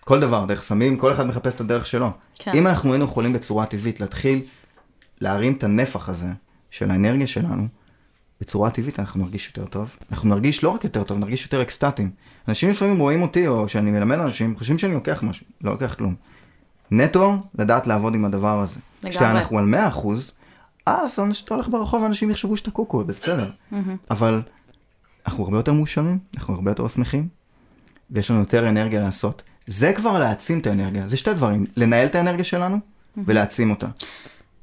כל 0.00 0.20
דבר, 0.20 0.44
דרך 0.44 0.62
סמים, 0.62 0.96
כל 0.96 1.12
אחד 1.12 1.26
מחפש 1.26 1.54
את 1.54 1.60
הדרך 1.60 1.86
שלו. 1.86 2.10
כן. 2.38 2.50
אם 2.54 2.66
אנחנו 2.66 2.92
היינו 2.92 3.04
יכולים 3.04 3.32
בצורה 3.32 3.66
טבעית 3.66 4.00
להתחיל 4.00 4.42
להרים 5.20 5.52
את 5.52 5.64
הנפח 5.64 6.08
הזה 6.08 6.28
של 6.70 6.90
האנרגיה 6.90 7.26
שלנו, 7.26 7.68
בצורה 8.40 8.70
טבעית 8.70 9.00
אנחנו 9.00 9.24
נרגיש 9.24 9.46
יותר 9.46 9.66
טוב. 9.66 9.96
אנחנו 10.10 10.28
נרגיש 10.28 10.64
לא 10.64 10.68
רק 10.68 10.84
יותר 10.84 11.04
טוב, 11.04 11.18
נרגיש 11.18 11.44
יותר 11.44 11.62
אקסטטיים. 11.62 12.10
אנשים 12.48 12.70
לפעמים 12.70 12.98
רואים 12.98 13.22
אותי, 13.22 13.46
או 13.46 13.68
שאני 13.68 13.90
מלמד 13.90 14.18
אנשים, 14.18 14.56
חושבים 14.56 14.78
שאני 14.78 14.94
לוקח 14.94 15.22
משהו, 15.22 15.46
לא 15.60 15.72
לוקח 15.72 15.94
כלום. 15.94 16.14
נטו, 16.90 17.36
לדעת 17.58 17.86
לעבוד 17.86 18.14
עם 18.14 18.24
הדבר 18.24 18.60
הזה. 18.60 18.80
לגמרי. 18.98 19.10
כשאנחנו 19.10 19.58
על 19.58 19.74
100%, 19.74 20.08
אז 20.86 21.20
אתה 21.44 21.54
הולך 21.54 21.68
ברחוב 21.68 22.02
ואנשים 22.02 22.30
יחשבו 22.30 22.56
שאתה 22.56 22.70
קוקו, 22.70 23.04
בסדר. 23.04 23.50
אבל 24.10 24.42
אנחנו 25.26 25.44
הרבה 25.44 25.58
יותר 25.58 25.72
מאושרים, 25.72 26.18
אנחנו 26.36 26.54
הרבה 26.54 26.70
יותר 26.70 26.88
שמחים, 26.88 27.28
ויש 28.10 28.30
לנו 28.30 28.40
יותר 28.40 28.68
אנרגיה 28.68 29.00
לעשות. 29.00 29.42
זה 29.66 29.92
כבר 29.92 30.18
להעצים 30.18 30.58
את 30.58 30.66
האנרגיה, 30.66 31.08
זה 31.08 31.16
שתי 31.16 31.34
דברים, 31.34 31.66
לנהל 31.76 32.06
את 32.06 32.14
האנרגיה 32.14 32.44
שלנו 32.44 32.78
ולהעצים 33.16 33.70
אותה. 33.70 33.86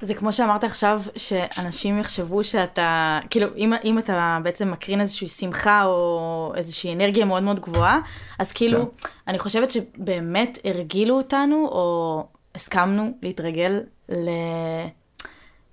זה 0.01 0.13
כמו 0.13 0.33
שאמרת 0.33 0.63
עכשיו, 0.63 1.01
שאנשים 1.15 1.99
יחשבו 1.99 2.43
שאתה, 2.43 3.19
כאילו, 3.29 3.47
אם, 3.57 3.73
אם 3.83 3.99
אתה 3.99 4.39
בעצם 4.43 4.71
מקרין 4.71 5.01
איזושהי 5.01 5.27
שמחה 5.27 5.85
או 5.85 6.51
איזושהי 6.55 6.93
אנרגיה 6.93 7.25
מאוד 7.25 7.43
מאוד 7.43 7.59
גבוהה, 7.59 7.99
אז 8.39 8.53
כאילו, 8.53 8.79
כן. 8.79 9.09
אני 9.27 9.39
חושבת 9.39 9.71
שבאמת 9.71 10.59
הרגילו 10.63 11.17
אותנו, 11.17 11.67
או 11.71 12.23
הסכמנו 12.55 13.11
להתרגל 13.23 13.79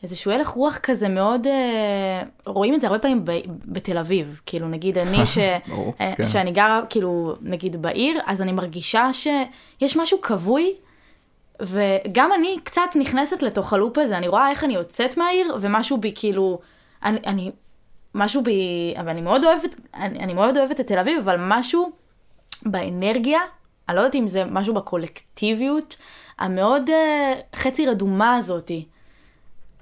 לאיזשהו 0.02 0.32
הלך 0.32 0.48
רוח 0.48 0.78
כזה 0.82 1.08
מאוד, 1.08 1.46
אה, 1.46 2.22
רואים 2.46 2.74
את 2.74 2.80
זה 2.80 2.86
הרבה 2.86 2.98
פעמים 2.98 3.24
ב, 3.24 3.32
בתל 3.64 3.98
אביב, 3.98 4.40
כאילו, 4.46 4.68
נגיד 4.68 4.98
אני 4.98 5.26
ש, 5.34 5.38
ברור, 5.68 5.94
אה, 6.00 6.12
כן. 6.16 6.24
שאני 6.24 6.52
גרה, 6.52 6.80
כאילו, 6.90 7.34
נגיד 7.40 7.82
בעיר, 7.82 8.18
אז 8.26 8.42
אני 8.42 8.52
מרגישה 8.52 9.10
שיש 9.12 9.96
משהו 9.96 10.20
כבוי 10.20 10.74
וגם 11.62 12.32
אני 12.32 12.56
קצת 12.64 12.90
נכנסת 12.94 13.42
לתוך 13.42 13.72
הלופ 13.72 13.98
הזה, 13.98 14.18
אני 14.18 14.28
רואה 14.28 14.50
איך 14.50 14.64
אני 14.64 14.74
יוצאת 14.74 15.16
מהעיר, 15.16 15.56
ומשהו 15.60 15.98
בי 15.98 16.12
כאילו, 16.14 16.60
אני, 17.02 17.18
אני 17.26 17.50
משהו 18.14 18.42
בי, 18.42 18.94
אבל 19.00 19.08
אני 19.08 19.20
מאוד 19.20 19.44
אוהבת, 19.44 19.76
אני, 19.94 20.18
אני 20.18 20.34
מאוד 20.34 20.56
אוהבת 20.56 20.80
את 20.80 20.86
תל 20.86 20.98
אביב, 20.98 21.18
אבל 21.18 21.36
משהו 21.38 21.92
באנרגיה, 22.66 23.40
אני 23.88 23.96
לא 23.96 24.00
יודעת 24.00 24.14
אם 24.14 24.28
זה 24.28 24.44
משהו 24.44 24.74
בקולקטיביות, 24.74 25.96
המאוד 26.38 26.90
uh, 26.90 27.56
חצי 27.56 27.86
רדומה 27.86 28.36
הזאתי. 28.36 28.86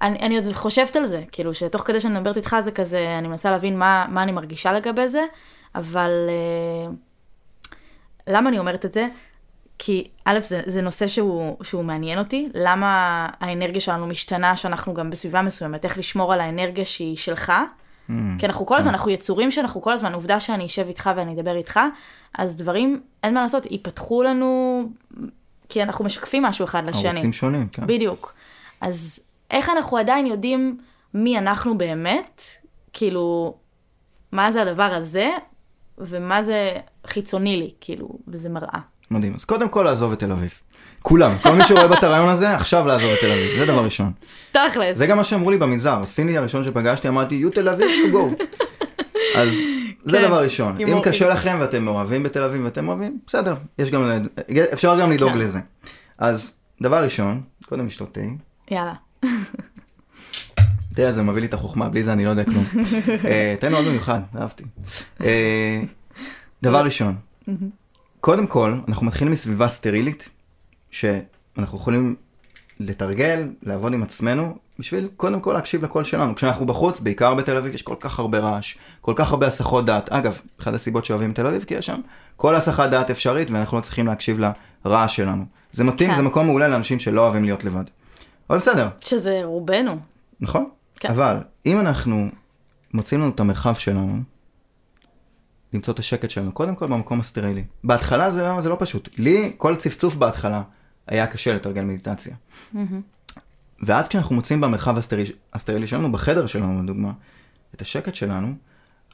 אני, 0.03 0.19
אני 0.19 0.37
עוד 0.37 0.53
חושבת 0.53 0.97
על 0.97 1.05
זה, 1.05 1.23
כאילו 1.33 1.55
שתוך 1.55 1.83
כדי 1.83 2.01
שאני 2.01 2.15
מדברת 2.15 2.37
איתך 2.37 2.57
זה 2.61 2.71
כזה, 2.71 3.19
אני 3.19 3.29
מנסה 3.29 3.51
להבין 3.51 3.79
מה, 3.79 4.07
מה 4.09 4.23
אני 4.23 4.33
מרגישה 4.33 4.73
לגבי 4.73 5.09
זה, 5.09 5.25
אבל 5.75 6.11
uh, 6.29 7.73
למה 8.27 8.49
אני 8.49 8.59
אומרת 8.59 8.85
את 8.85 8.93
זה? 8.93 9.09
כי 9.85 10.09
א', 10.25 10.39
זה, 10.43 10.63
זה 10.67 10.83
נושא 10.83 11.07
שהוא, 11.07 11.57
שהוא 11.63 11.85
מעניין 11.85 12.19
אותי, 12.19 12.49
למה 12.55 13.29
האנרגיה 13.41 13.81
שלנו 13.81 14.07
משתנה, 14.07 14.57
שאנחנו 14.57 14.95
גם 14.95 15.11
בסביבה 15.11 15.43
מסוימת, 15.43 15.85
איך 15.85 15.99
לשמור 15.99 16.33
על 16.33 16.41
האנרגיה 16.41 16.85
שהיא 16.85 17.17
שלך. 17.17 17.53
Mm, 17.53 18.13
כי 18.39 18.47
אנחנו 18.47 18.67
כל 18.67 18.77
הזמן, 18.77 18.91
אנחנו 18.91 19.11
יצורים 19.11 19.51
שאנחנו 19.51 19.83
כל 19.83 19.93
הזמן, 19.93 20.15
עובדה 20.15 20.41
שאני 20.41 20.67
אשב 20.67 20.87
איתך 20.89 21.11
ואני 21.17 21.35
אדבר 21.35 21.57
איתך, 21.57 21.81
אז 22.39 22.57
דברים, 22.57 23.01
אין 23.23 23.35
מה 23.35 23.43
לעשות, 23.43 23.67
ייפתחו 23.71 24.23
לנו, 24.23 24.83
כי 25.69 25.83
אנחנו 25.83 26.05
משקפים 26.05 26.43
משהו 26.43 26.65
אחד 26.65 26.89
לשני. 26.89 27.09
ערוצים 27.09 27.33
שונים, 27.33 27.69
כן. 27.69 27.87
בדיוק. 27.87 28.35
אז 28.81 29.21
איך 29.51 29.69
אנחנו 29.69 29.97
עדיין 29.97 30.27
יודעים 30.27 30.79
מי 31.15 31.39
אנחנו 31.39 31.79
באמת, 31.79 32.43
כאילו, 32.93 33.57
מה 34.33 34.53
זה 34.53 34.63
הדבר 34.63 34.83
הזה, 34.83 35.31
ומה 35.99 36.43
זה 36.43 36.71
חיצוני 37.07 37.57
לי, 37.57 37.71
כאילו, 37.81 38.09
וזה 38.29 38.49
מראה. 38.49 38.79
מדהים. 39.11 39.35
אז 39.35 39.45
קודם 39.45 39.69
כל 39.69 39.83
לעזוב 39.83 40.13
את 40.13 40.19
תל 40.19 40.33
אביב. 40.33 40.51
כולם, 41.03 41.33
כל 41.43 41.53
מי 41.53 41.63
שרואה 41.69 41.99
את 41.99 42.05
הרעיון 42.05 42.29
הזה, 42.29 42.55
עכשיו 42.57 42.87
לעזוב 42.87 43.11
את 43.11 43.19
תל 43.21 43.31
אביב, 43.31 43.59
זה 43.59 43.67
דבר 43.67 43.85
ראשון. 43.85 44.13
תכלס. 44.53 44.97
זה 44.97 45.07
גם 45.07 45.17
מה 45.17 45.25
שאמרו 45.25 45.51
לי 45.51 45.57
במנזר, 45.59 45.99
הסיני 46.03 46.39
הראשון 46.39 46.65
שפגשתי, 46.65 47.09
אמרתי, 47.09 47.45
you 47.47 47.55
תל 47.55 47.69
אביב, 47.69 47.87
you 47.87 48.15
go. 48.15 48.43
אז 49.37 49.49
זה 50.05 50.19
כן. 50.19 50.27
דבר 50.29 50.43
ראשון. 50.43 50.81
אם 50.81 50.93
אור- 50.93 51.05
קשה 51.05 51.29
לכם 51.29 51.57
ואתם 51.61 51.85
מאוהבים 51.85 52.23
בתל 52.23 52.43
אביב 52.43 52.65
ואתם 52.65 52.89
אוהבים, 52.89 53.19
בסדר, 53.27 53.55
יש 53.79 53.91
גם, 53.91 54.11
אפשר 54.73 55.01
גם 55.01 55.13
לדאוג 55.13 55.33
כן. 55.33 55.39
לזה. 55.39 55.59
אז 56.19 56.55
דבר 56.83 57.05
ראשון, 57.05 57.41
קודם 57.69 57.87
לשתות 57.87 58.13
תה. 58.15 58.21
יאללה. 58.71 58.93
תראה, 60.95 61.13
זה 61.13 61.23
מביא 61.23 61.41
לי 61.41 61.47
את 61.47 61.55
החוכמה, 61.55 61.89
בלי 61.89 62.05
זה 62.05 62.13
אני 62.13 62.25
לא 62.25 62.31
יודע 62.31 62.45
כלום. 62.45 62.65
אה, 63.25 63.55
תה 63.61 63.69
מאוד 63.69 63.85
במיוחד, 63.85 64.21
אהבתי. 64.41 64.65
אה, 65.25 65.81
דבר 66.63 66.85
ראשון, 66.85 67.15
קודם 68.23 68.47
כל, 68.47 68.75
אנחנו 68.89 69.07
מתחילים 69.07 69.33
מסביבה 69.33 69.69
סטרילית, 69.69 70.29
שאנחנו 70.91 71.79
יכולים 71.79 72.17
לתרגל, 72.81 73.49
לעבוד 73.63 73.93
עם 73.93 74.03
עצמנו, 74.03 74.55
בשביל 74.79 75.09
קודם 75.17 75.41
כל 75.41 75.53
להקשיב 75.53 75.85
לקול 75.85 76.05
שלנו. 76.05 76.35
כשאנחנו 76.35 76.67
בחוץ, 76.67 77.01
בעיקר 77.01 77.35
בתל 77.35 77.57
אביב, 77.57 77.75
יש 77.75 77.83
כל 77.83 77.95
כך 78.01 78.19
הרבה 78.19 78.39
רעש, 78.39 78.77
כל 79.01 79.13
כך 79.17 79.31
הרבה 79.31 79.47
הסחות 79.47 79.87
דעת. 79.87 80.09
אגב, 80.13 80.41
אחת 80.61 80.75
הסיבות 80.75 81.05
שאוהבים 81.05 81.33
תל 81.33 81.47
אביב, 81.47 81.65
כי 81.65 81.75
יש 81.75 81.87
שם 81.87 82.01
כל 82.37 82.55
הסחת 82.55 82.91
דעת 82.91 83.11
אפשרית, 83.11 83.51
ואנחנו 83.51 83.77
לא 83.77 83.83
צריכים 83.83 84.07
להקשיב 84.07 84.41
לרעש 84.85 85.17
שלנו. 85.17 85.45
זה 85.73 85.85
מתאים, 85.85 86.11
כן. 86.11 86.17
זה 86.17 86.23
מקום 86.23 86.47
מעולה 86.47 86.69
לאנשים 86.69 86.99
שלא 86.99 87.21
אוהבים 87.21 87.45
להיות 87.45 87.65
לבד. 87.65 87.85
אבל 88.51 88.59
בסדר, 88.59 88.89
שזה 89.01 89.41
רובנו. 89.45 89.97
נכון? 90.41 90.69
כן. 91.01 91.09
אבל 91.09 91.37
אם 91.67 91.81
אנחנו 91.81 92.29
מוצאים 92.95 93.21
לנו 93.21 93.31
את 93.31 93.41
המרחב 93.41 93.75
שלנו, 93.75 94.23
למצוא 95.73 95.95
את 95.95 95.99
השקט 95.99 96.31
שלנו, 96.31 96.53
קודם 96.53 96.75
כל 96.75 96.87
במקום 96.87 97.21
הסטרילי. 97.21 97.65
בהתחלה 97.85 98.31
זה 98.31 98.43
לא, 98.43 98.61
זה 98.61 98.69
לא 98.69 98.77
פשוט. 98.81 99.09
לי, 99.19 99.53
כל 99.57 99.77
צפצוף 99.77 100.17
בהתחלה 100.17 100.63
היה 101.07 101.27
קשה 101.27 101.55
לתרגל 101.55 101.85
מדיטציה. 101.85 102.35
ואז 103.83 104.09
כשאנחנו 104.09 104.35
מוצאים 104.35 104.61
במרחב 104.61 104.99
הסטרילי, 104.99 105.31
הסטרילי 105.53 105.87
שלנו, 105.87 106.13
בחדר 106.13 106.47
שלנו 106.47 106.83
לדוגמה, 106.83 107.13
את 107.75 107.83
השקט 107.83 108.15
שלנו, 108.15 108.55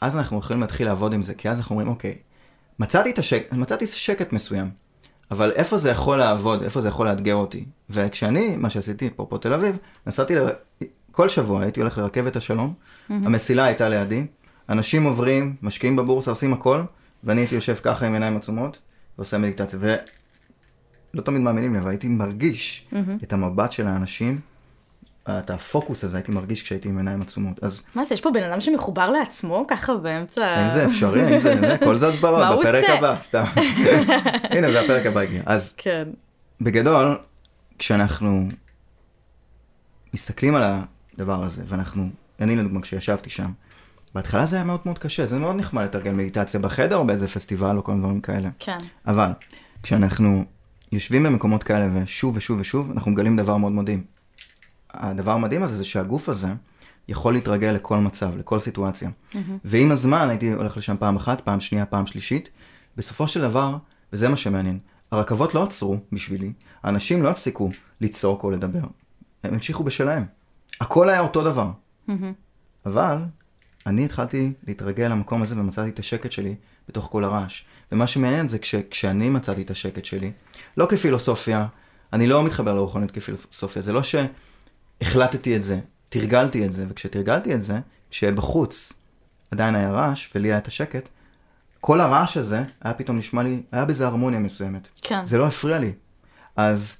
אז 0.01 0.17
אנחנו 0.17 0.39
יכולים 0.39 0.61
להתחיל 0.61 0.87
לעבוד 0.87 1.13
עם 1.13 1.23
זה, 1.23 1.35
כי 1.35 1.51
אז 1.51 1.59
אנחנו 1.59 1.73
אומרים, 1.73 1.89
אוקיי, 1.89 2.15
מצאתי, 2.79 3.11
את 3.11 3.19
השק... 3.19 3.53
מצאתי 3.53 3.87
שקט 3.87 4.33
מסוים, 4.33 4.71
אבל 5.31 5.53
איפה 5.53 5.79
זה 5.79 5.91
יכול 5.91 6.19
לעבוד, 6.19 6.63
איפה 6.63 6.81
זה 6.81 6.89
יכול 6.89 7.09
לאתגר 7.09 7.35
אותי? 7.35 7.65
וכשאני, 7.91 8.57
מה 8.57 8.71
שעשיתי 8.71 9.11
פה 9.17 9.39
תל 9.41 9.55
אביב, 9.55 9.77
נסעתי, 10.07 10.35
ל... 10.35 10.39
כל 11.13 11.29
שבוע 11.29 11.63
הייתי 11.63 11.81
הולך 11.81 11.99
לרכבת 11.99 12.37
השלום, 12.37 12.75
mm-hmm. 12.75 13.13
המסילה 13.13 13.65
הייתה 13.65 13.89
לידי, 13.89 14.27
אנשים 14.69 15.05
עוברים, 15.05 15.57
משקיעים 15.63 15.97
בבורסה, 15.97 16.31
עושים 16.31 16.53
הכל, 16.53 16.83
ואני 17.25 17.41
הייתי 17.41 17.55
יושב 17.55 17.75
ככה 17.75 18.07
עם 18.07 18.13
עיניים 18.13 18.37
עצומות, 18.37 18.79
ועושה 19.19 19.39
מדיטציה. 19.39 19.79
ולא 19.83 21.23
תמיד 21.23 21.41
מאמינים 21.41 21.73
לי, 21.73 21.79
אבל 21.79 21.91
הייתי 21.91 22.09
מרגיש 22.09 22.87
mm-hmm. 22.93 22.97
את 23.23 23.33
המבט 23.33 23.73
של 23.73 23.87
האנשים, 23.87 24.41
את 25.31 25.51
הפוקוס 25.51 26.05
הזה 26.05 26.17
הייתי 26.17 26.33
מרגיש 26.33 26.63
כשהייתי 26.63 26.89
עם 26.89 26.99
עיניים 26.99 27.23
עצומות. 27.23 27.65
אז... 27.65 27.83
מה 27.95 28.05
זה, 28.05 28.15
יש 28.15 28.21
פה 28.21 28.31
בן 28.31 28.43
אדם 28.43 28.61
שמחובר 28.61 29.11
לעצמו 29.11 29.65
ככה 29.69 29.97
באמצע... 29.97 30.47
האם 30.47 30.69
זה 30.69 30.85
אפשרי? 30.85 31.23
האם 31.23 31.39
זה... 31.39 31.77
כל 31.85 31.99
זאת 31.99 32.15
בפרק 32.61 32.85
הבא, 32.91 33.17
סתם. 33.23 33.45
הנה, 34.55 34.73
זה 34.73 34.81
הפרק 34.81 35.07
הבא 35.07 35.21
הגיע. 35.21 35.43
אז 35.47 35.75
כן. 35.77 36.09
בגדול, 36.61 37.19
כשאנחנו 37.79 38.49
מסתכלים 40.15 40.55
על 40.55 40.65
הדבר 41.15 41.43
הזה, 41.45 41.63
ואנחנו, 41.67 42.09
אני 42.41 42.57
לדוגמה, 42.57 42.81
כשישבתי 42.81 43.31
שם, 43.31 43.51
בהתחלה 44.15 44.47
זה 44.47 44.57
היה 44.57 44.65
מאוד 44.65 44.81
מאוד 44.85 44.99
קשה, 44.99 45.27
זה 45.27 45.39
מאוד 45.39 45.57
נחמד 45.57 45.85
לתרגל 45.85 46.13
מדיטציה 46.13 46.61
בחדר 46.61 46.97
או 46.97 47.07
באיזה 47.07 47.29
פסטיבל 47.29 47.77
או 47.77 47.85
כל 47.85 47.99
דברים 47.99 48.21
כאלה. 48.21 48.51
כן. 48.59 48.79
אבל 49.07 49.31
כשאנחנו 49.83 50.45
יושבים 50.93 51.23
במקומות 51.23 51.63
כאלה 51.63 51.89
ושוב 51.95 52.37
ושוב 52.37 52.61
ושוב, 52.61 52.91
אנחנו 52.91 53.11
מגלים 53.11 53.37
דבר 53.37 53.57
מאוד 53.57 53.73
מדהים. 53.73 54.05
הדבר 54.91 55.33
המדהים 55.33 55.63
הזה 55.63 55.77
זה 55.77 55.85
שהגוף 55.85 56.29
הזה 56.29 56.49
יכול 57.09 57.33
להתרגל 57.33 57.71
לכל 57.71 57.99
מצב, 57.99 58.37
לכל 58.37 58.59
סיטואציה. 58.59 59.09
Mm-hmm. 59.09 59.37
ועם 59.65 59.91
הזמן 59.91 60.29
הייתי 60.29 60.53
הולך 60.53 60.77
לשם 60.77 60.97
פעם 60.99 61.17
אחת, 61.17 61.41
פעם 61.41 61.61
שנייה, 61.61 61.87
פעם 61.87 62.07
שלישית. 62.07 62.49
בסופו 62.97 63.29
של 63.29 63.41
דבר, 63.41 63.77
וזה 64.13 64.29
מה 64.29 64.37
שמעניין, 64.37 64.79
הרכבות 65.11 65.55
לא 65.55 65.63
עצרו 65.63 65.97
בשבילי, 66.13 66.53
האנשים 66.83 67.23
לא 67.23 67.29
הפסיקו 67.29 67.71
לצעוק 68.01 68.45
או 68.45 68.51
לדבר. 68.51 68.85
הם 69.45 69.55
המשיכו 69.55 69.85
בשלהם. 69.85 70.25
הכל 70.81 71.09
היה 71.09 71.21
אותו 71.21 71.45
דבר. 71.45 71.71
Mm-hmm. 72.09 72.13
אבל 72.87 73.23
אני 73.89 74.05
התחלתי 74.05 74.53
להתרגל 74.67 75.09
למקום 75.09 75.43
הזה 75.43 75.61
ומצאתי 75.61 75.89
את 75.89 75.99
השקט 75.99 76.33
שלי 76.33 76.55
בתוך 76.89 77.09
כל 77.11 77.25
הרעש. 77.25 77.63
ומה 77.93 78.07
שמעניין 78.07 78.49
זה 78.49 78.59
כש, 78.59 78.75
כשאני 78.75 79.31
מצאתי 79.31 79.63
את 79.63 79.71
השקט 79.71 80.05
שלי, 80.05 80.33
לא 80.77 80.87
כפילוסופיה, 80.87 81.67
אני 82.13 82.27
לא 82.27 82.45
מתחבר 82.45 82.75
לרוחניות 82.75 83.11
כפילוסופיה, 83.11 83.83
זה 83.83 83.93
לא 83.93 84.01
שהחלטתי 84.03 85.57
את 85.57 85.63
זה, 85.63 85.81
תרגלתי 86.09 86.67
את 86.67 86.73
זה, 86.73 86.85
וכשתרגלתי 86.89 87.55
את 87.55 87.63
זה, 87.63 87.79
כשבחוץ 88.11 88.93
עדיין 89.51 89.75
היה 89.75 89.91
רעש 89.91 90.31
ולי 90.35 90.49
היה 90.49 90.59
את 90.59 90.67
השקט, 90.67 91.09
כל 91.81 92.01
הרעש 92.01 92.37
הזה 92.37 92.63
היה 92.81 92.95
פתאום 92.95 93.19
נשמע 93.19 93.43
לי, 93.43 93.63
היה 93.73 93.85
בזה 93.85 94.07
הרמוניה 94.07 94.41
מסוימת. 94.41 94.89
כן. 95.03 95.27
זה 95.27 95.39
לא 95.39 95.47
הפריע 95.47 95.79
לי. 95.79 95.93
אז 96.57 96.97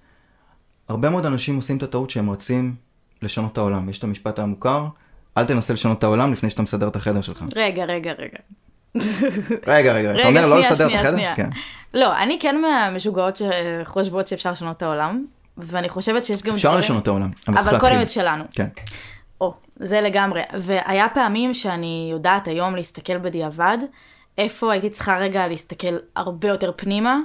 הרבה 0.89 1.11
מאוד 1.11 1.27
אנשים 1.27 1.57
עושים 1.57 1.77
את 1.77 1.83
הטעות 1.83 2.11
שהם 2.11 2.31
רצים 2.31 2.75
לשנות 3.23 3.53
את 3.53 3.59
העולם. 3.59 3.89
יש 3.89 3.99
את 3.99 4.05
המשפט 4.05 4.39
המוכר, 4.39 4.87
אל 5.39 5.45
תנסה 5.45 5.73
לשנות 5.75 5.99
את 5.99 6.05
העולם 6.05 6.33
לפני 6.33 6.51
שאתה 6.51 6.63
מסדר 6.63 6.89
את 6.89 6.97
החדר 6.97 7.21
שלך. 7.21 7.45
רגע, 7.57 7.85
רגע, 7.85 8.13
רגע. 8.19 8.39
רגע, 9.67 9.93
רגע, 9.93 10.21
אתה 10.21 10.29
אומר 10.29 10.47
לא 10.47 10.61
לסדר 10.61 10.89
את 10.89 10.95
החדר? 10.95 11.35
כן. 11.37 11.49
לא, 11.95 12.17
אני 12.17 12.39
כן 12.41 12.61
מהמשוגעות 12.61 13.37
שחושבות 13.37 14.29
שאפשר 14.29 14.53
לשנות 14.53 14.77
את 14.77 14.83
העולם, 14.83 15.25
ואני 15.57 15.89
חושבת 15.89 16.25
שיש 16.25 16.43
גם... 16.43 16.55
אפשר 16.55 16.77
לשנות 16.77 17.03
את 17.03 17.09
העולם, 17.09 17.31
אבל 17.49 17.57
צריך 17.57 17.69
אבל 17.69 17.81
קודם 17.81 18.03
את 18.03 18.11
שלנו. 18.11 18.45
כן. 18.53 18.69
או, 19.41 19.55
זה 19.77 20.01
לגמרי. 20.01 20.41
והיה 20.55 21.09
פעמים 21.09 21.55
שאני 21.55 22.09
יודעת 22.13 22.49
היום 22.49 22.77
להסתכל 22.77 23.19
בדיעבד, 23.19 23.79
איפה 24.39 24.73
הייתי 24.73 24.91
צריכה 24.91 25.17
רגע 25.19 25.49
להסתכל 25.49 25.97
הרבה 26.17 26.49
יותר 26.49 26.73
פנימה, 26.77 27.19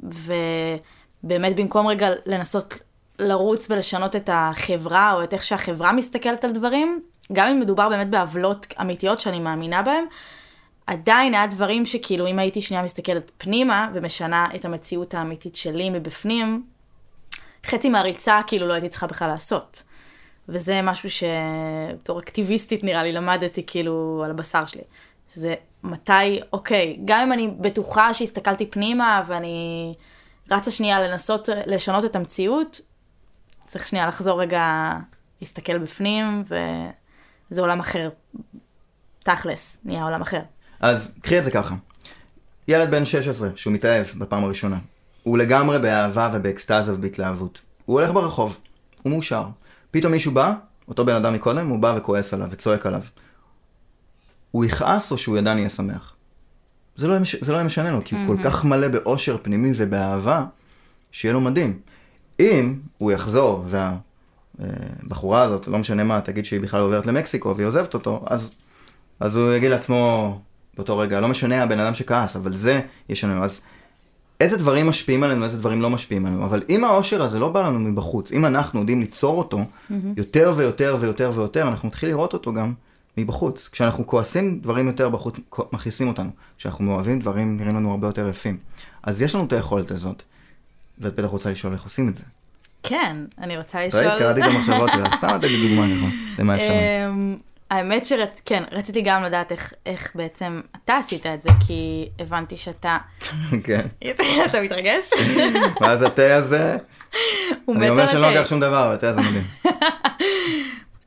ובאמת 0.00 1.56
במקום 1.56 1.86
רגע 1.86 2.08
לנסות 2.26 2.80
לרוץ 3.18 3.70
ולשנות 3.70 4.16
את 4.16 4.30
החברה, 4.32 5.12
או 5.12 5.24
את 5.24 5.34
איך 5.34 5.44
שהחברה 5.44 5.92
מסתכלת 5.92 6.44
על 6.44 6.52
דברים, 6.52 7.00
גם 7.32 7.48
אם 7.48 7.60
מדובר 7.60 7.88
באמת 7.88 8.10
בעוולות 8.10 8.66
אמיתיות 8.80 9.20
שאני 9.20 9.40
מאמינה 9.40 9.82
בהן, 9.82 10.04
עדיין 10.86 11.34
היה 11.34 11.46
דברים 11.46 11.86
שכאילו 11.86 12.26
אם 12.26 12.38
הייתי 12.38 12.60
שנייה 12.60 12.82
מסתכלת 12.82 13.30
פנימה 13.38 13.88
ומשנה 13.92 14.46
את 14.54 14.64
המציאות 14.64 15.14
האמיתית 15.14 15.56
שלי 15.56 15.90
מבפנים, 15.90 16.66
חצי 17.66 17.88
מהריצה 17.88 18.40
כאילו 18.46 18.68
לא 18.68 18.72
הייתי 18.72 18.88
צריכה 18.88 19.06
בכלל 19.06 19.28
לעשות. 19.28 19.82
וזה 20.48 20.82
משהו 20.82 21.08
שבתור 21.10 22.20
אקטיביסטית 22.20 22.84
נראה 22.84 23.02
לי 23.02 23.12
למדתי 23.12 23.66
כאילו 23.66 24.22
על 24.24 24.30
הבשר 24.30 24.66
שלי. 24.66 24.82
שזה 25.34 25.54
מתי, 25.82 26.40
אוקיי, 26.52 26.98
גם 27.04 27.20
אם 27.20 27.32
אני 27.32 27.46
בטוחה 27.60 28.14
שהסתכלתי 28.14 28.66
פנימה 28.66 29.22
ואני 29.26 29.94
רצה 30.50 30.70
שנייה 30.70 31.00
לנסות 31.00 31.48
לשנות 31.66 32.04
את 32.04 32.16
המציאות, 32.16 32.80
צריך 33.64 33.88
שנייה 33.88 34.06
לחזור 34.06 34.40
רגע, 34.40 34.92
להסתכל 35.40 35.78
בפנים, 35.78 36.44
וזה 37.52 37.60
עולם 37.60 37.80
אחר. 37.80 38.08
תכלס, 39.22 39.76
נהיה 39.84 40.04
עולם 40.04 40.22
אחר. 40.22 40.40
אז 40.80 41.14
קחי 41.20 41.38
את 41.38 41.44
זה 41.44 41.50
ככה. 41.50 41.74
ילד 42.68 42.90
בן 42.90 43.04
16 43.04 43.48
שהוא 43.56 43.72
מתאהב 43.72 44.06
בפעם 44.18 44.44
הראשונה. 44.44 44.78
הוא 45.22 45.38
לגמרי 45.38 45.78
באהבה 45.78 46.30
ובאקסטזה 46.34 46.94
ובהתלהבות. 46.94 47.60
הוא 47.84 48.00
הולך 48.00 48.10
ברחוב, 48.10 48.58
הוא 49.02 49.10
מאושר. 49.10 49.44
פתאום 49.90 50.12
מישהו 50.12 50.32
בא, 50.32 50.52
אותו 50.88 51.04
בן 51.04 51.14
אדם 51.14 51.34
מקודם, 51.34 51.68
הוא 51.68 51.78
בא 51.78 51.94
וכועס 51.96 52.34
עליו 52.34 52.48
וצועק 52.50 52.86
עליו. 52.86 53.02
הוא 54.50 54.64
יכעס 54.64 55.12
או 55.12 55.18
שהוא 55.18 55.38
ידע 55.38 55.54
נהיה 55.54 55.68
שמח? 55.68 56.14
זה 56.96 57.08
לא, 57.08 57.14
זה 57.40 57.52
לא 57.52 57.56
יהיה 57.56 57.66
משנה 57.66 57.90
לו, 57.90 58.04
כי 58.04 58.14
הוא 58.14 58.26
כל 58.26 58.42
כך 58.44 58.64
מלא 58.64 58.88
באושר 58.88 59.36
פנימי 59.42 59.72
ובאהבה, 59.76 60.44
שיהיה 61.12 61.32
לו 61.32 61.40
מדהים. 61.40 61.80
אם 62.40 62.78
הוא 62.98 63.12
יחזור 63.12 63.64
והבחורה 64.58 65.42
הזאת, 65.42 65.68
לא 65.68 65.78
משנה 65.78 66.04
מה, 66.04 66.20
תגיד 66.20 66.44
שהיא 66.44 66.60
בכלל 66.60 66.80
עוברת 66.80 67.06
למקסיקו 67.06 67.56
והיא 67.56 67.66
עוזבת 67.66 67.94
אותו, 67.94 68.24
אז, 68.26 68.50
אז 69.20 69.36
הוא 69.36 69.54
יגיד 69.54 69.70
לעצמו 69.70 70.38
באותו 70.76 70.98
רגע, 70.98 71.20
לא 71.20 71.28
משנה 71.28 71.62
הבן 71.62 71.80
אדם 71.80 71.94
שכעס, 71.94 72.36
אבל 72.36 72.56
זה 72.56 72.80
ישנה. 73.08 73.44
אז 73.44 73.60
איזה 74.40 74.56
דברים 74.56 74.86
משפיעים 74.86 75.22
עלינו, 75.22 75.44
איזה 75.44 75.58
דברים 75.58 75.82
לא 75.82 75.90
משפיעים 75.90 76.26
עלינו. 76.26 76.44
אבל 76.44 76.62
אם 76.68 76.84
העושר 76.84 77.22
הזה 77.22 77.38
לא 77.38 77.48
בא 77.48 77.62
לנו 77.62 77.78
מבחוץ, 77.78 78.32
אם 78.32 78.46
אנחנו 78.46 78.80
יודעים 78.80 79.00
ליצור 79.00 79.38
אותו 79.38 79.58
mm-hmm. 79.58 79.92
יותר 80.16 80.52
ויותר 80.56 80.96
ויותר 81.00 81.30
ויותר, 81.34 81.68
אנחנו 81.68 81.88
נתחיל 81.88 82.08
לראות 82.08 82.32
אותו 82.32 82.52
גם 82.52 82.72
מבחוץ. 83.18 83.68
כשאנחנו 83.72 84.06
כועסים, 84.06 84.60
דברים 84.60 84.86
יותר 84.86 85.08
בחוץ 85.08 85.40
מכעיסים 85.72 86.08
אותנו. 86.08 86.30
כשאנחנו 86.58 86.84
מאוהבים, 86.84 87.18
דברים 87.18 87.56
נראים 87.56 87.76
לנו 87.76 87.90
הרבה 87.90 88.06
יותר 88.06 88.28
יפים. 88.28 88.56
אז 89.02 89.22
יש 89.22 89.34
לנו 89.34 89.44
את 89.44 89.52
היכולת 89.52 89.90
הזאת. 89.90 90.22
ואת 90.98 91.14
בטח 91.14 91.28
רוצה 91.28 91.50
לשאול 91.50 91.72
איך 91.72 91.84
עושים 91.84 92.08
את 92.08 92.16
זה. 92.16 92.22
כן, 92.82 93.16
אני 93.38 93.58
רוצה 93.58 93.86
לשאול... 93.86 94.04
ראית, 94.04 94.18
קראתי 94.18 94.40
את 94.40 94.46
המחשבות 94.46 94.90
שלך, 94.90 95.14
סתם 95.14 95.26
נתתי 95.26 95.48
לי 95.48 95.68
דוגמה, 95.68 95.86
נכון, 95.86 96.10
למה 96.38 96.56
אפשר. 96.56 96.72
אמ, 96.72 97.36
האמת 97.70 98.04
שכן, 98.04 98.62
רציתי 98.72 99.02
גם 99.02 99.22
לדעת 99.22 99.52
איך, 99.52 99.72
איך 99.86 100.12
בעצם 100.14 100.60
אתה 100.84 100.96
עשית 100.96 101.26
את 101.26 101.42
זה, 101.42 101.50
כי 101.66 102.08
הבנתי 102.18 102.56
שאתה... 102.56 102.98
כן. 103.64 103.86
אתה 104.46 104.60
מתרגש? 104.62 105.10
ואז 105.80 106.02
התה 106.02 106.36
הזה, 106.36 106.76
אני 107.68 107.88
אומר 107.88 108.06
שאני 108.06 108.22
לא 108.22 108.30
לוקח 108.30 108.48
שום 108.48 108.60
דבר, 108.60 108.86
אבל 108.86 108.94
התה 108.94 109.08
הזה 109.08 109.20
מדהים. 109.20 109.44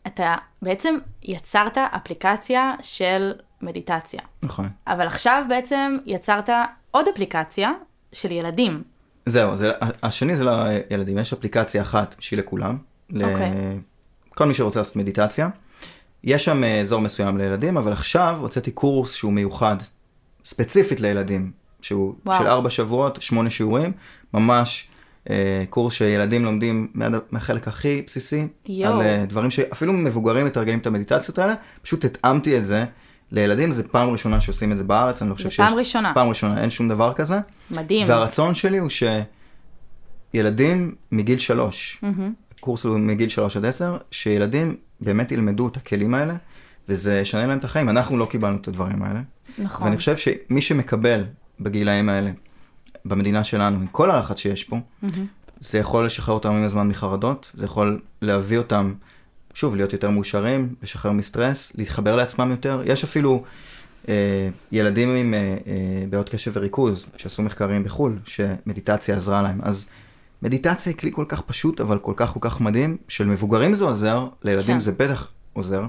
אתה 0.07 0.35
בעצם 0.61 0.97
יצרת 1.23 1.77
אפליקציה 1.77 2.73
של 2.81 3.33
מדיטציה. 3.61 4.21
נכון. 4.43 4.69
אבל 4.87 5.07
עכשיו 5.07 5.43
בעצם 5.49 5.93
יצרת 6.05 6.49
עוד 6.91 7.07
אפליקציה 7.07 7.71
של 8.13 8.31
ילדים. 8.31 8.83
זהו, 9.25 9.55
זה, 9.55 9.71
השני 10.03 10.35
זה 10.35 10.43
לא 10.43 10.51
ילדים, 10.89 11.17
יש 11.17 11.33
אפליקציה 11.33 11.81
אחת 11.81 12.15
שהיא 12.19 12.39
לכולם, 12.39 12.77
okay. 13.11 13.15
אוקיי. 13.15 13.51
לכל 14.31 14.45
מי 14.45 14.53
שרוצה 14.53 14.79
לעשות 14.79 14.95
מדיטציה. 14.95 15.49
יש 16.23 16.45
שם 16.45 16.63
אה, 16.63 16.81
אזור 16.81 17.01
מסוים 17.01 17.37
לילדים, 17.37 17.77
אבל 17.77 17.91
עכשיו 17.91 18.37
הוצאתי 18.39 18.71
קורס 18.71 19.13
שהוא 19.13 19.33
מיוחד, 19.33 19.75
ספציפית 20.45 20.99
לילדים, 20.99 21.51
שהוא 21.81 22.15
וואו. 22.25 22.37
של 22.37 22.47
ארבע 22.47 22.69
שבועות, 22.69 23.21
שמונה 23.21 23.49
שיעורים, 23.49 23.91
ממש 24.33 24.87
אה, 25.29 25.63
קורס 25.69 25.93
שילדים 25.93 26.45
לומדים 26.45 26.87
מה, 26.93 27.07
מהחלק 27.31 27.67
הכי 27.67 28.01
בסיסי, 28.07 28.47
יו. 28.65 28.87
על 28.87 29.01
אה, 29.01 29.25
דברים 29.27 29.51
שאפילו 29.51 29.93
מבוגרים 29.93 30.45
מתרגלים 30.45 30.79
את 30.79 30.87
המדיטציות 30.87 31.39
האלה, 31.39 31.53
פשוט 31.81 32.05
התאמתי 32.05 32.57
את 32.57 32.65
זה 32.65 32.85
לילדים, 33.31 33.71
זה 33.71 33.87
פעם 33.87 34.09
ראשונה 34.09 34.41
שעושים 34.41 34.71
את 34.71 34.77
זה 34.77 34.83
בארץ, 34.83 35.21
אני 35.21 35.29
לא 35.29 35.35
חושב 35.35 35.49
שיש... 35.49 35.59
זה 35.59 35.67
פעם 35.67 35.77
ראשונה. 35.77 36.13
פעם 36.13 36.29
ראשונה, 36.29 36.61
אין 36.61 36.69
שום 36.69 36.89
דבר 36.89 37.13
כזה. 37.13 37.39
מדהים. 37.71 38.09
והרצון 38.09 38.55
שלי 38.55 38.77
הוא 38.77 38.89
שילדים 40.33 40.95
מגיל 41.11 41.37
שלוש, 41.39 42.03
mm-hmm. 42.03 42.59
קורס 42.59 42.85
הוא 42.85 42.99
מגיל 42.99 43.29
שלוש 43.29 43.57
עד 43.57 43.65
עשר, 43.65 43.97
שילדים 44.11 44.75
באמת 45.01 45.31
ילמדו 45.31 45.67
את 45.67 45.77
הכלים 45.77 46.13
האלה, 46.13 46.35
וזה 46.89 47.19
ישנה 47.19 47.45
להם 47.45 47.57
את 47.57 47.63
החיים. 47.63 47.89
אנחנו 47.89 48.17
לא 48.17 48.25
קיבלנו 48.25 48.57
את 48.57 48.67
הדברים 48.67 49.03
האלה. 49.03 49.21
נכון. 49.57 49.87
ואני 49.87 49.97
חושב 49.97 50.17
שמי 50.17 50.61
שמקבל 50.61 51.23
בגילאים 51.59 52.09
האלה, 52.09 52.31
במדינה 53.05 53.43
שלנו, 53.43 53.79
עם 53.79 53.87
כל 53.87 54.11
הלחץ 54.11 54.39
שיש 54.39 54.63
פה, 54.63 54.79
זה 55.59 55.77
יכול 55.77 56.05
לשחרר 56.05 56.35
אותם 56.35 56.51
עם 56.51 56.63
הזמן 56.63 56.87
מחרדות, 56.87 57.51
זה 57.53 57.65
יכול 57.65 58.01
להביא 58.21 58.57
אותם, 58.57 58.93
שוב, 59.55 59.75
להיות 59.75 59.93
יותר 59.93 60.09
מאושרים, 60.09 60.75
לשחרר 60.83 61.11
מסטרס, 61.11 61.71
להתחבר 61.77 62.15
לעצמם 62.15 62.51
יותר. 62.51 62.81
יש 62.85 63.03
אפילו 63.03 63.43
אה, 64.09 64.49
ילדים 64.71 65.09
עם 65.09 65.33
אה, 65.33 65.39
אה, 65.39 66.03
בעיות 66.09 66.29
קשב 66.29 66.51
וריכוז, 66.55 67.05
שעשו 67.17 67.43
מחקרים 67.43 67.83
בחו"ל, 67.83 68.19
שמדיטציה 68.25 69.15
עזרה 69.15 69.41
להם. 69.41 69.59
אז 69.63 69.89
מדיטציה 70.41 70.91
היא 70.91 70.99
כלי 70.99 71.11
כל 71.13 71.25
כך 71.27 71.41
פשוט, 71.41 71.81
אבל 71.81 71.99
כל 71.99 72.13
כך 72.15 72.33
כל 72.33 72.39
כך 72.41 72.61
מדהים, 72.61 72.97
של 73.07 73.25
מבוגרים 73.25 73.73
זה 73.73 73.85
עוזר, 73.85 74.27
לילדים 74.43 74.75
כן. 74.75 74.79
זה 74.79 74.91
בטח 74.91 75.27
עוזר. 75.53 75.83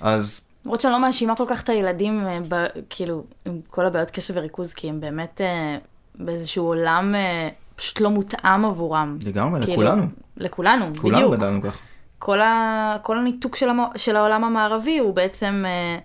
אז 0.00 0.40
למרות 0.64 0.80
שאני 0.80 0.92
לא 0.92 1.00
מאשימה 1.00 1.36
כל 1.36 1.44
כך 1.48 1.62
את 1.62 1.68
הילדים, 1.68 2.26
אה, 2.26 2.38
ב, 2.48 2.66
כאילו, 2.90 3.24
עם 3.44 3.60
כל 3.70 3.86
הבעיות 3.86 4.10
קשב 4.10 4.34
וריכוז, 4.36 4.72
כי 4.72 4.88
הם 4.88 5.00
באמת 5.00 5.40
אה, 5.40 5.78
באיזשהו 6.14 6.64
עולם 6.64 7.14
אה, 7.14 7.48
פשוט 7.76 8.00
לא 8.00 8.10
מותאם 8.10 8.64
עבורם. 8.64 9.18
לגמרי, 9.26 9.62
כאילו, 9.62 9.82
לכולנו. 9.82 10.06
לכולנו, 10.36 10.86
כולנו 11.00 11.18
בדיוק. 11.18 11.34
גדלנו 11.34 11.62
ככה. 11.62 11.78
כל, 12.18 12.40
ה, 12.40 12.96
כל 13.02 13.18
הניתוק 13.18 13.56
של, 13.56 13.68
המו, 13.68 13.86
של 13.96 14.16
העולם 14.16 14.44
המערבי 14.44 14.98
הוא 14.98 15.14
בעצם, 15.14 15.64
אה, 15.66 15.98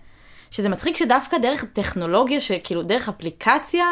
שזה 0.52 0.70
מצחיק 0.70 0.96
שדווקא 0.96 1.38
דרך 1.38 1.66
טכנולוגיה, 1.74 2.40
שכאילו 2.40 2.84
דרך 2.84 3.10
אפליקציה, 3.10 3.86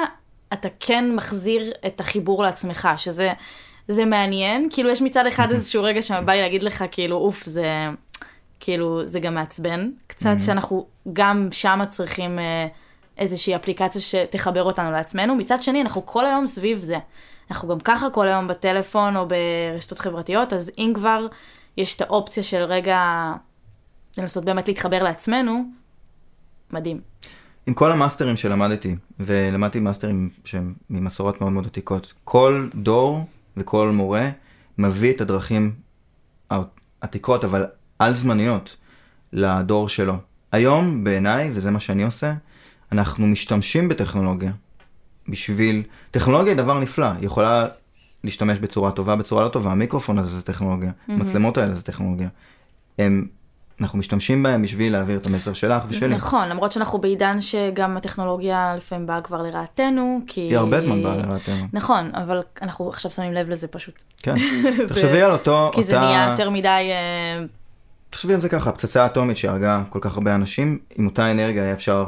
אתה 0.53 0.67
כן 0.79 1.15
מחזיר 1.15 1.71
את 1.87 1.99
החיבור 1.99 2.43
לעצמך, 2.43 2.89
שזה 2.97 3.31
זה 3.87 4.05
מעניין, 4.05 4.67
כאילו 4.71 4.89
יש 4.89 5.01
מצד 5.01 5.27
אחד 5.27 5.51
איזשהו 5.55 5.83
רגע 5.83 6.01
שבא 6.01 6.33
לי 6.33 6.41
להגיד 6.41 6.63
לך, 6.63 6.83
כאילו, 6.91 7.17
אוף, 7.17 7.45
זה, 7.45 7.89
כאילו, 8.59 9.07
זה 9.07 9.19
גם 9.19 9.35
מעצבן, 9.35 9.89
קצת 10.07 10.35
שאנחנו 10.45 10.85
גם 11.13 11.47
שמה 11.51 11.85
צריכים 11.85 12.39
אה, 12.39 12.67
איזושהי 13.17 13.55
אפליקציה 13.55 14.01
שתחבר 14.01 14.63
אותנו 14.63 14.91
לעצמנו, 14.91 15.35
מצד 15.35 15.61
שני, 15.61 15.81
אנחנו 15.81 16.05
כל 16.05 16.25
היום 16.25 16.47
סביב 16.47 16.77
זה. 16.77 16.97
אנחנו 17.51 17.67
גם 17.67 17.79
ככה 17.79 18.09
כל 18.09 18.27
היום 18.27 18.47
בטלפון 18.47 19.17
או 19.17 19.25
ברשתות 19.27 19.99
חברתיות, 19.99 20.53
אז 20.53 20.71
אם 20.77 20.91
כבר 20.95 21.27
יש 21.77 21.95
את 21.95 22.01
האופציה 22.01 22.43
של 22.43 22.61
רגע 22.61 23.31
לנסות 24.17 24.45
באמת 24.45 24.67
להתחבר 24.67 25.03
לעצמנו, 25.03 25.63
מדהים. 26.71 27.01
עם 27.67 27.73
כל 27.73 27.91
המאסטרים 27.91 28.37
שלמדתי, 28.37 28.95
ולמדתי 29.19 29.79
מאסטרים 29.79 30.29
שהם 30.45 30.73
ממסורות 30.89 31.41
מאוד 31.41 31.53
מאוד 31.53 31.65
עתיקות, 31.65 32.13
כל 32.23 32.69
דור 32.75 33.25
וכל 33.57 33.89
מורה 33.89 34.29
מביא 34.77 35.13
את 35.13 35.21
הדרכים 35.21 35.75
העתיקות, 37.01 37.43
אבל 37.43 37.65
על 37.99 38.13
זמניות, 38.13 38.75
לדור 39.33 39.89
שלו. 39.89 40.13
היום, 40.51 41.03
בעיניי, 41.03 41.49
וזה 41.53 41.71
מה 41.71 41.79
שאני 41.79 42.03
עושה, 42.03 42.33
אנחנו 42.91 43.27
משתמשים 43.27 43.89
בטכנולוגיה 43.89 44.51
בשביל... 45.27 45.83
טכנולוגיה 46.11 46.51
היא 46.51 46.57
דבר 46.57 46.79
נפלא, 46.79 47.07
היא 47.07 47.25
יכולה 47.25 47.67
להשתמש 48.23 48.59
בצורה 48.59 48.91
טובה, 48.91 49.15
בצורה 49.15 49.43
לא 49.43 49.47
טובה. 49.47 49.71
המיקרופון 49.71 50.19
הזה 50.19 50.37
זה 50.37 50.45
טכנולוגיה, 50.45 50.91
המצלמות 51.07 51.57
האלה 51.57 51.73
זה 51.73 51.83
טכנולוגיה. 51.83 52.27
הם, 52.99 53.27
אנחנו 53.81 53.99
משתמשים 53.99 54.43
בהם 54.43 54.61
בשביל 54.61 54.91
להעביר 54.93 55.17
את 55.17 55.25
המסר 55.25 55.53
שלך 55.53 55.83
ושלי. 55.87 56.15
נכון, 56.15 56.49
למרות 56.49 56.71
שאנחנו 56.71 56.99
בעידן 56.99 57.41
שגם 57.41 57.97
הטכנולוגיה 57.97 58.75
לפעמים 58.77 59.07
באה 59.07 59.21
כבר 59.21 59.41
לרעתנו, 59.41 60.21
כי... 60.27 60.41
היא 60.41 60.57
הרבה 60.57 60.79
זמן 60.79 61.03
באה 61.03 61.15
לרעתנו. 61.15 61.67
נכון, 61.73 62.11
אבל 62.13 62.39
אנחנו 62.61 62.89
עכשיו 62.89 63.11
שמים 63.11 63.33
לב 63.33 63.49
לזה 63.49 63.67
פשוט. 63.67 63.93
כן. 64.21 64.35
תחשבי 64.89 65.21
על 65.21 65.31
אותו, 65.31 65.71
כי 65.73 65.83
זה. 65.83 65.99
נהיה 65.99 66.27
יותר 66.31 66.49
מדי... 66.49 66.67
אה, 66.67 67.45
תחשבי 68.09 68.33
על 68.33 68.39
זה 68.39 68.49
ככה, 68.49 68.71
פצצה 68.71 69.05
אטומית 69.05 69.37
שהרגה 69.37 69.83
כל 69.89 69.99
כך 70.01 70.13
הרבה 70.13 70.35
אנשים, 70.35 70.79
עם 70.95 71.05
אותה 71.05 71.31
אנרגיה 71.31 71.63
היה 71.63 71.73
אפשר 71.73 72.05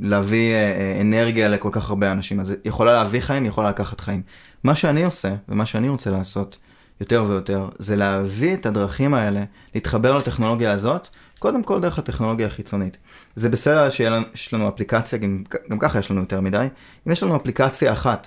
להביא 0.00 0.52
אה, 0.52 0.56
אה, 0.56 1.00
אנרגיה 1.00 1.48
לכל 1.48 1.68
כך 1.72 1.88
הרבה 1.88 2.12
אנשים. 2.12 2.40
אז 2.40 2.50
היא 2.50 2.58
יכולה 2.64 2.92
להביא 2.92 3.20
חיים, 3.20 3.42
היא 3.42 3.48
יכולה 3.48 3.68
לקחת 3.68 4.00
חיים. 4.00 4.22
מה 4.64 4.74
שאני 4.74 5.04
עושה, 5.04 5.34
ומה 5.48 5.66
שאני 5.66 5.88
רוצה 5.88 6.10
לעשות 6.10 6.58
יותר 7.00 7.24
ויותר, 7.28 7.68
זה 7.78 7.96
להביא 7.96 8.54
את 8.54 8.66
הדרכים 8.66 9.14
האלה, 9.14 9.44
להתחבר 9.74 10.18
לטכנולוגיה 10.18 10.72
הזאת, 10.72 11.08
קודם 11.38 11.62
כל 11.62 11.80
דרך 11.80 11.98
הטכנולוגיה 11.98 12.46
החיצונית. 12.46 12.96
זה 13.36 13.48
בסדר 13.48 13.90
שיש 13.90 14.54
לנו 14.54 14.68
אפליקציה, 14.68 15.18
גם, 15.18 15.42
גם 15.70 15.78
ככה 15.78 15.98
יש 15.98 16.10
לנו 16.10 16.20
יותר 16.20 16.40
מדי, 16.40 16.66
אם 17.06 17.12
יש 17.12 17.22
לנו 17.22 17.36
אפליקציה 17.36 17.92
אחת, 17.92 18.26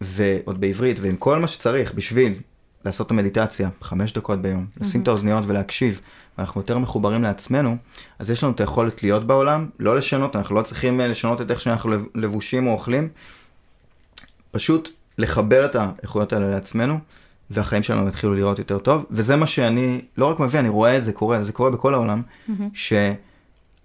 ועוד 0.00 0.60
בעברית, 0.60 0.98
ועם 1.00 1.16
כל 1.16 1.38
מה 1.38 1.46
שצריך 1.46 1.94
בשביל 1.94 2.34
לעשות 2.84 3.06
את 3.06 3.10
המדיטציה, 3.10 3.68
חמש 3.82 4.12
דקות 4.12 4.42
ביום, 4.42 4.66
לשים 4.80 5.02
את 5.02 5.08
האוזניות 5.08 5.44
ולהקשיב, 5.46 6.00
ואנחנו 6.38 6.60
יותר 6.60 6.78
מחוברים 6.78 7.22
לעצמנו, 7.22 7.76
אז 8.18 8.30
יש 8.30 8.44
לנו 8.44 8.52
את 8.52 8.60
היכולת 8.60 9.02
להיות 9.02 9.26
בעולם, 9.26 9.68
לא 9.78 9.96
לשנות, 9.96 10.36
אנחנו 10.36 10.54
לא 10.54 10.62
צריכים 10.62 11.00
אה, 11.00 11.06
לשנות 11.06 11.40
את 11.40 11.50
איך 11.50 11.60
שאנחנו 11.60 11.90
לב- 11.90 12.06
לבושים 12.14 12.66
או 12.66 12.72
אוכלים, 12.72 13.08
פשוט 14.50 14.90
לחבר 15.18 15.64
את 15.64 15.76
האיכויות 15.76 16.32
האלה 16.32 16.50
לעצמנו, 16.50 16.98
והחיים 17.50 17.82
שלנו 17.82 18.08
יתחילו 18.08 18.34
לראות 18.34 18.58
יותר 18.58 18.78
טוב, 18.78 19.06
וזה 19.10 19.36
מה 19.36 19.46
שאני 19.46 20.00
לא 20.16 20.26
רק 20.26 20.40
מביא, 20.40 20.60
אני 20.60 20.68
רואה 20.68 20.96
את 20.96 21.04
זה 21.04 21.12
קורה, 21.12 21.42
זה 21.42 21.52
קורה 21.52 21.70
בכל 21.70 21.94
העולם, 21.94 22.22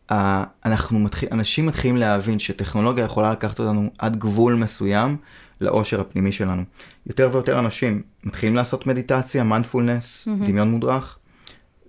שאנחנו 0.10 1.00
מתחיל, 1.00 1.30
אנשים 1.32 1.66
מתחילים 1.66 1.98
להבין 1.98 2.40
שטכנולוגיה 2.40 3.06
יכולה 3.06 3.32
לקחת 3.32 3.60
אותנו 3.60 3.90
עד 4.00 4.16
גבול 4.16 4.56
מסוים 4.56 5.18
לאושר 5.62 6.02
הפנימי 6.02 6.32
שלנו. 6.32 6.64
יותר 7.08 7.30
ויותר 7.32 7.60
אנשים 7.60 8.02
מתחילים 8.24 8.56
לעשות 8.56 8.88
מדיטציה, 8.88 9.44
מיינדפולנס, 9.44 10.28
דמיון 10.46 10.72
מודרך, 10.72 11.18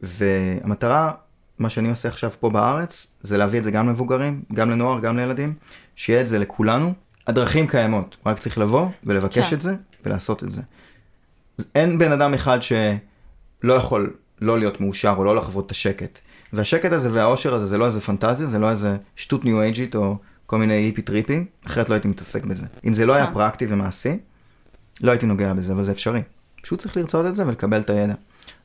והמטרה, 0.02 1.12
מה 1.58 1.68
שאני 1.68 1.90
עושה 1.90 2.08
עכשיו 2.08 2.30
פה 2.40 2.50
בארץ, 2.50 3.06
זה 3.20 3.38
להביא 3.38 3.58
את 3.58 3.64
זה 3.64 3.70
גם 3.70 3.88
למבוגרים, 3.88 4.42
גם 4.54 4.70
לנוער, 4.70 5.00
גם 5.00 5.16
לילדים, 5.16 5.54
שיהיה 5.96 6.20
את 6.20 6.28
זה 6.28 6.38
לכולנו. 6.38 6.92
הדרכים 7.26 7.66
קיימות, 7.66 8.16
רק 8.26 8.38
צריך 8.38 8.58
לבוא 8.58 8.88
ולבקש 9.04 9.50
כן. 9.50 9.56
את 9.56 9.62
זה 9.62 9.74
ולעשות 10.04 10.44
את 10.44 10.50
זה. 10.50 10.62
אין 11.74 11.98
בן 11.98 12.12
אדם 12.12 12.34
אחד 12.34 12.58
שלא 12.62 13.72
יכול 13.72 14.16
לא 14.40 14.58
להיות 14.58 14.80
מאושר 14.80 15.14
או 15.18 15.24
לא 15.24 15.36
לחוות 15.36 15.66
את 15.66 15.70
השקט. 15.70 16.18
והשקט 16.52 16.92
הזה 16.92 17.08
והאושר 17.12 17.54
הזה 17.54 17.66
זה 17.66 17.78
לא 17.78 17.86
איזה 17.86 18.00
פנטזיה, 18.00 18.46
זה 18.46 18.58
לא 18.58 18.70
איזה 18.70 18.96
שטות 19.16 19.44
ניו 19.44 19.60
אייג'ית 19.60 19.94
או 19.94 20.16
כל 20.46 20.58
מיני 20.58 20.74
היפי 20.74 21.02
טריפי, 21.02 21.44
אחרת 21.66 21.88
לא 21.88 21.94
הייתי 21.94 22.08
מתעסק 22.08 22.44
בזה. 22.44 22.66
אם 22.86 22.94
זה 22.94 23.06
לא 23.06 23.12
היה 23.12 23.26
כן. 23.26 23.34
פרקטי 23.34 23.66
ומעשי, 23.68 24.18
לא 25.00 25.10
הייתי 25.10 25.26
נוגע 25.26 25.52
בזה, 25.52 25.72
אבל 25.72 25.84
זה 25.84 25.92
אפשרי. 25.92 26.22
פשוט 26.62 26.78
צריך 26.78 26.96
לרצות 26.96 27.26
את 27.26 27.34
זה 27.34 27.46
ולקבל 27.46 27.80
את 27.80 27.90
הידע. 27.90 28.14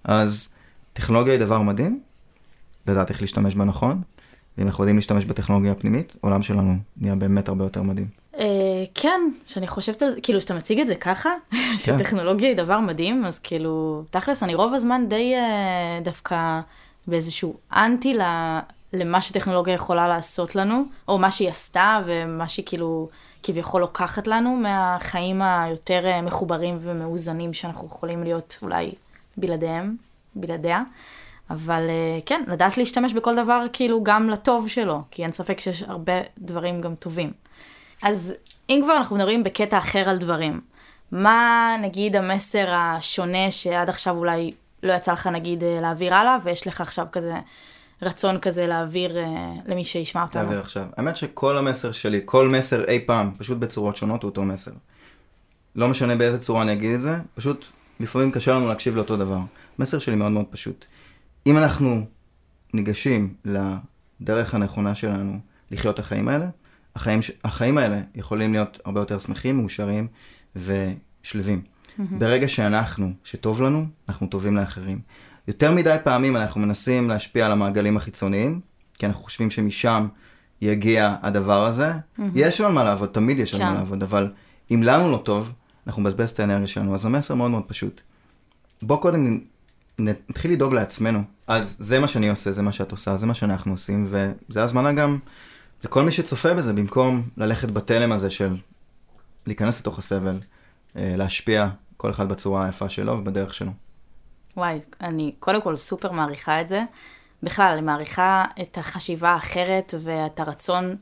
אז 0.03 0.49
טכנולוגיה 0.93 1.33
היא 1.33 1.39
דבר 1.39 1.61
מדהים, 1.61 1.99
לדעת 2.87 3.09
איך 3.09 3.21
להשתמש 3.21 3.55
בה 3.55 3.65
נכון, 3.65 4.01
ואם 4.57 4.67
אנחנו 4.67 4.83
יודעים 4.83 4.95
להשתמש 4.95 5.25
בטכנולוגיה 5.25 5.71
הפנימית, 5.71 6.15
העולם 6.23 6.41
שלנו 6.41 6.77
נהיה 6.97 7.15
באמת 7.15 7.47
הרבה 7.47 7.65
יותר 7.65 7.81
מדהים. 7.81 8.07
כן, 8.99 9.21
שאני 9.47 9.67
חושבת 9.67 10.01
על 10.01 10.09
זה, 10.09 10.21
כאילו, 10.21 10.41
שאתה 10.41 10.53
מציג 10.53 10.79
את 10.79 10.87
זה 10.87 10.95
ככה, 10.95 11.29
כן. 11.51 11.57
שטכנולוגיה 11.77 12.49
היא 12.49 12.57
דבר 12.57 12.79
מדהים, 12.79 13.25
אז 13.25 13.39
כאילו, 13.39 14.03
תכלס, 14.09 14.43
אני 14.43 14.55
רוב 14.55 14.73
הזמן 14.73 15.05
די 15.09 15.35
אה, 15.35 15.99
דווקא 16.03 16.59
באיזשהו 17.07 17.57
אנטי 17.73 18.13
ל... 18.13 18.21
למה 18.93 19.21
שטכנולוגיה 19.21 19.73
יכולה 19.73 20.07
לעשות 20.07 20.55
לנו, 20.55 20.83
או 21.07 21.17
מה 21.17 21.31
שהיא 21.31 21.49
עשתה, 21.49 22.01
ומה 22.05 22.47
שהיא 22.47 22.65
כאילו 22.65 23.09
כביכול 23.43 23.81
לוקחת 23.81 24.27
לנו 24.27 24.55
מהחיים 24.55 25.41
היותר 25.41 26.05
אה, 26.05 26.21
מחוברים 26.21 26.77
ומאוזנים 26.81 27.53
שאנחנו 27.53 27.87
יכולים 27.87 28.23
להיות 28.23 28.57
אולי 28.61 28.91
בלעדיהם, 29.37 29.95
בלעדיה. 30.35 30.83
אבל 31.49 31.89
אה, 31.89 32.19
כן, 32.25 32.43
לדעת 32.47 32.77
להשתמש 32.77 33.13
בכל 33.13 33.35
דבר 33.35 33.65
כאילו 33.73 34.03
גם 34.03 34.29
לטוב 34.29 34.67
שלו, 34.67 35.01
כי 35.11 35.23
אין 35.23 35.31
ספק 35.31 35.59
שיש 35.59 35.83
הרבה 35.83 36.13
דברים 36.37 36.81
גם 36.81 36.95
טובים. 36.95 37.31
אז 38.01 38.33
אם 38.69 38.81
כבר 38.83 38.97
אנחנו 38.97 39.15
מדברים 39.15 39.43
בקטע 39.43 39.77
אחר 39.77 40.09
על 40.09 40.17
דברים, 40.17 40.61
מה 41.11 41.75
נגיד 41.81 42.15
המסר 42.15 42.67
השונה 42.71 43.51
שעד 43.51 43.89
עכשיו 43.89 44.17
אולי 44.17 44.51
לא 44.83 44.93
יצא 44.93 45.13
לך 45.13 45.27
נגיד 45.27 45.63
אה, 45.63 45.81
להעביר 45.81 46.13
הלאה, 46.13 46.37
ויש 46.43 46.67
לך 46.67 46.81
עכשיו 46.81 47.07
כזה 47.11 47.33
רצון 48.01 48.39
כזה 48.39 48.67
להעביר 48.67 49.17
אה, 49.17 49.53
למי 49.65 49.85
שישמע 49.85 50.21
אותנו? 50.21 50.43
תעביר 50.43 50.59
עכשיו. 50.59 50.85
האמת 50.97 51.17
שכל 51.17 51.57
המסר 51.57 51.91
שלי, 51.91 52.21
כל 52.25 52.47
מסר 52.47 52.85
אי 52.87 52.99
פעם, 53.05 53.31
פשוט 53.37 53.57
בצורות 53.57 53.95
שונות 53.95 54.23
הוא 54.23 54.29
אותו 54.29 54.43
מסר. 54.43 54.71
לא 55.75 55.87
משנה 55.87 56.15
באיזה 56.15 56.37
צורה 56.37 56.61
אני 56.61 56.73
אגיד 56.73 56.93
את 56.93 57.01
זה, 57.01 57.15
פשוט 57.35 57.65
לפעמים 57.99 58.31
קשה 58.31 58.53
לנו 58.53 58.67
להקשיב 58.67 58.95
לאותו 58.95 59.17
דבר. 59.17 59.39
המסר 59.79 59.99
שלי 59.99 60.15
מאוד 60.15 60.31
מאוד 60.31 60.45
פשוט. 60.49 60.85
אם 61.47 61.57
אנחנו 61.57 62.05
ניגשים 62.73 63.33
לדרך 63.45 64.53
הנכונה 64.53 64.95
שלנו 64.95 65.39
לחיות 65.71 65.95
את 65.95 65.99
החיים 65.99 66.27
האלה, 66.27 66.45
החיים, 66.97 67.19
החיים 67.43 67.77
האלה 67.77 68.01
יכולים 68.15 68.53
להיות 68.53 68.79
הרבה 68.85 69.01
יותר 69.01 69.19
שמחים, 69.19 69.57
מאושרים 69.57 70.07
ושלווים. 70.55 71.61
ברגע 71.99 72.47
שאנחנו, 72.47 73.11
שטוב 73.23 73.61
לנו, 73.61 73.85
אנחנו 74.09 74.27
טובים 74.27 74.55
לאחרים. 74.55 74.99
יותר 75.47 75.71
מדי 75.71 75.95
פעמים 76.03 76.35
אנחנו 76.35 76.61
מנסים 76.61 77.09
להשפיע 77.09 77.45
על 77.45 77.51
המעגלים 77.51 77.97
החיצוניים, 77.97 78.59
כי 78.93 79.05
אנחנו 79.05 79.23
חושבים 79.23 79.49
שמשם 79.49 80.07
יגיע 80.61 81.15
הדבר 81.21 81.65
הזה. 81.65 81.91
יש 82.35 82.61
לנו 82.61 82.69
על 82.69 82.75
מה 82.75 82.83
לעבוד, 82.83 83.09
תמיד 83.09 83.39
יש 83.39 83.53
לנו 83.53 83.63
כן. 83.63 83.69
מה 83.69 83.75
לעבוד, 83.75 84.03
אבל 84.03 84.31
אם 84.71 84.83
לנו 84.83 85.11
לא 85.11 85.17
טוב, 85.17 85.53
אנחנו 85.87 86.01
נבזבז 86.01 86.29
את 86.29 86.39
האנרגיה 86.39 86.67
שלנו. 86.67 86.93
אז 86.93 87.05
המסר 87.05 87.35
מאוד 87.35 87.51
מאוד 87.51 87.63
פשוט. 87.67 88.01
בוא 88.81 89.01
קודם 89.01 89.39
נתחיל 89.99 90.51
לדאוג 90.51 90.73
לעצמנו. 90.73 91.23
אז 91.47 91.77
זה 91.79 91.99
מה 91.99 92.07
שאני 92.07 92.29
עושה, 92.29 92.51
זה 92.51 92.61
מה 92.61 92.71
שאת 92.71 92.91
עושה, 92.91 93.15
זה 93.15 93.25
מה 93.25 93.33
שאנחנו 93.33 93.71
עושים, 93.71 94.07
וזה 94.09 94.63
הזמנה 94.63 94.93
גם 94.93 95.17
לכל 95.83 96.03
מי 96.03 96.11
שצופה 96.11 96.53
בזה, 96.53 96.73
במקום 96.73 97.23
ללכת 97.37 97.69
בתלם 97.69 98.11
הזה 98.11 98.29
של 98.29 98.57
להיכנס 99.45 99.79
לתוך 99.81 99.99
הסבל, 99.99 100.39
אה, 100.95 101.13
להשפיע, 101.17 101.67
כל 101.97 102.11
אחד 102.11 102.29
בצורה 102.29 102.65
היפה 102.65 102.89
שלו 102.89 103.13
ובדרך 103.13 103.53
שלו. 103.53 103.71
וואי, 104.57 104.79
אני 105.01 105.33
קודם 105.39 105.61
כל 105.61 105.77
סופר 105.77 106.11
מעריכה 106.11 106.61
את 106.61 106.69
זה. 106.69 106.83
בכלל, 107.43 107.71
אני 107.73 107.81
מעריכה 107.81 108.45
את 108.61 108.77
החשיבה 108.77 109.29
האחרת 109.29 109.93
ואת 109.99 110.39
הרצון 110.39 110.95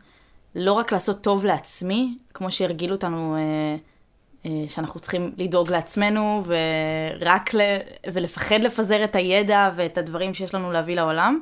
לא 0.55 0.73
רק 0.73 0.91
לעשות 0.91 1.21
טוב 1.21 1.45
לעצמי, 1.45 2.17
כמו 2.33 2.51
שהרגילו 2.51 2.95
אותנו 2.95 3.35
אה, 3.35 3.75
אה, 4.45 4.67
שאנחנו 4.67 4.99
צריכים 4.99 5.31
לדאוג 5.37 5.71
לעצמנו 5.71 6.43
ורק 6.45 7.53
ל... 7.53 7.61
ולפחד 8.13 8.59
לפזר 8.59 9.03
את 9.03 9.15
הידע 9.15 9.71
ואת 9.75 9.97
הדברים 9.97 10.33
שיש 10.33 10.55
לנו 10.55 10.71
להביא 10.71 10.95
לעולם, 10.95 11.39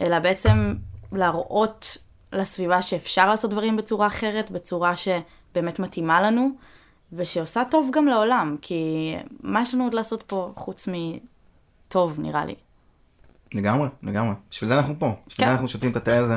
אלא 0.00 0.18
בעצם 0.18 0.74
להראות 1.12 1.96
לסביבה 2.32 2.82
שאפשר 2.82 3.28
לעשות 3.28 3.50
דברים 3.50 3.76
בצורה 3.76 4.06
אחרת, 4.06 4.50
בצורה 4.50 4.92
שבאמת 4.96 5.78
מתאימה 5.78 6.22
לנו, 6.22 6.50
ושעושה 7.12 7.62
טוב 7.70 7.90
גם 7.92 8.06
לעולם, 8.06 8.56
כי 8.62 9.14
מה 9.40 9.62
יש 9.62 9.74
לנו 9.74 9.84
עוד 9.84 9.94
לעשות 9.94 10.22
פה 10.22 10.52
חוץ 10.56 10.88
מטוב, 10.88 12.20
נראה 12.20 12.44
לי. 12.44 12.54
לגמרי, 13.54 13.88
לגמרי. 14.02 14.34
בשביל 14.50 14.68
זה 14.68 14.74
אנחנו 14.74 14.94
פה. 14.98 15.14
בשביל 15.26 15.46
כן. 15.46 15.50
זה 15.50 15.52
אנחנו 15.52 15.68
שותים 15.68 15.90
את 15.90 15.96
התה 15.96 16.18
הזה, 16.18 16.34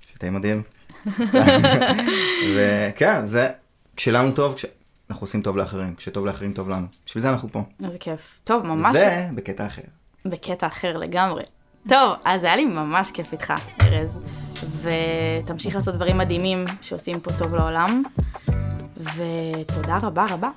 שתה 0.00 0.30
מדהים. 0.30 0.62
וכן, 2.56 3.24
זה, 3.24 3.50
כשלנו 3.96 4.32
טוב, 4.32 4.54
כשאנחנו 4.54 5.24
עושים 5.24 5.42
טוב 5.42 5.56
לאחרים, 5.56 5.94
כשטוב 5.94 6.26
לאחרים 6.26 6.52
טוב 6.52 6.68
לנו. 6.68 6.86
בשביל 7.06 7.22
זה 7.22 7.30
אנחנו 7.30 7.48
פה. 7.52 7.62
איזה 7.84 7.98
כיף. 7.98 8.40
טוב, 8.44 8.66
ממש 8.66 8.92
זה 8.92 9.28
בקטע 9.34 9.66
אחר. 9.66 9.82
בקטע 10.24 10.66
אחר 10.66 10.96
לגמרי. 10.96 11.42
טוב, 11.88 12.12
אז 12.24 12.44
היה 12.44 12.56
לי 12.56 12.64
ממש 12.64 13.10
כיף 13.10 13.32
איתך, 13.32 13.52
ארז, 13.80 14.20
ותמשיך 14.82 15.74
לעשות 15.74 15.94
דברים 15.94 16.18
מדהימים 16.18 16.64
שעושים 16.82 17.20
פה 17.20 17.30
טוב 17.38 17.54
לעולם, 17.54 18.02
ותודה 18.96 19.98
רבה 20.02 20.26
רבה. 20.30 20.48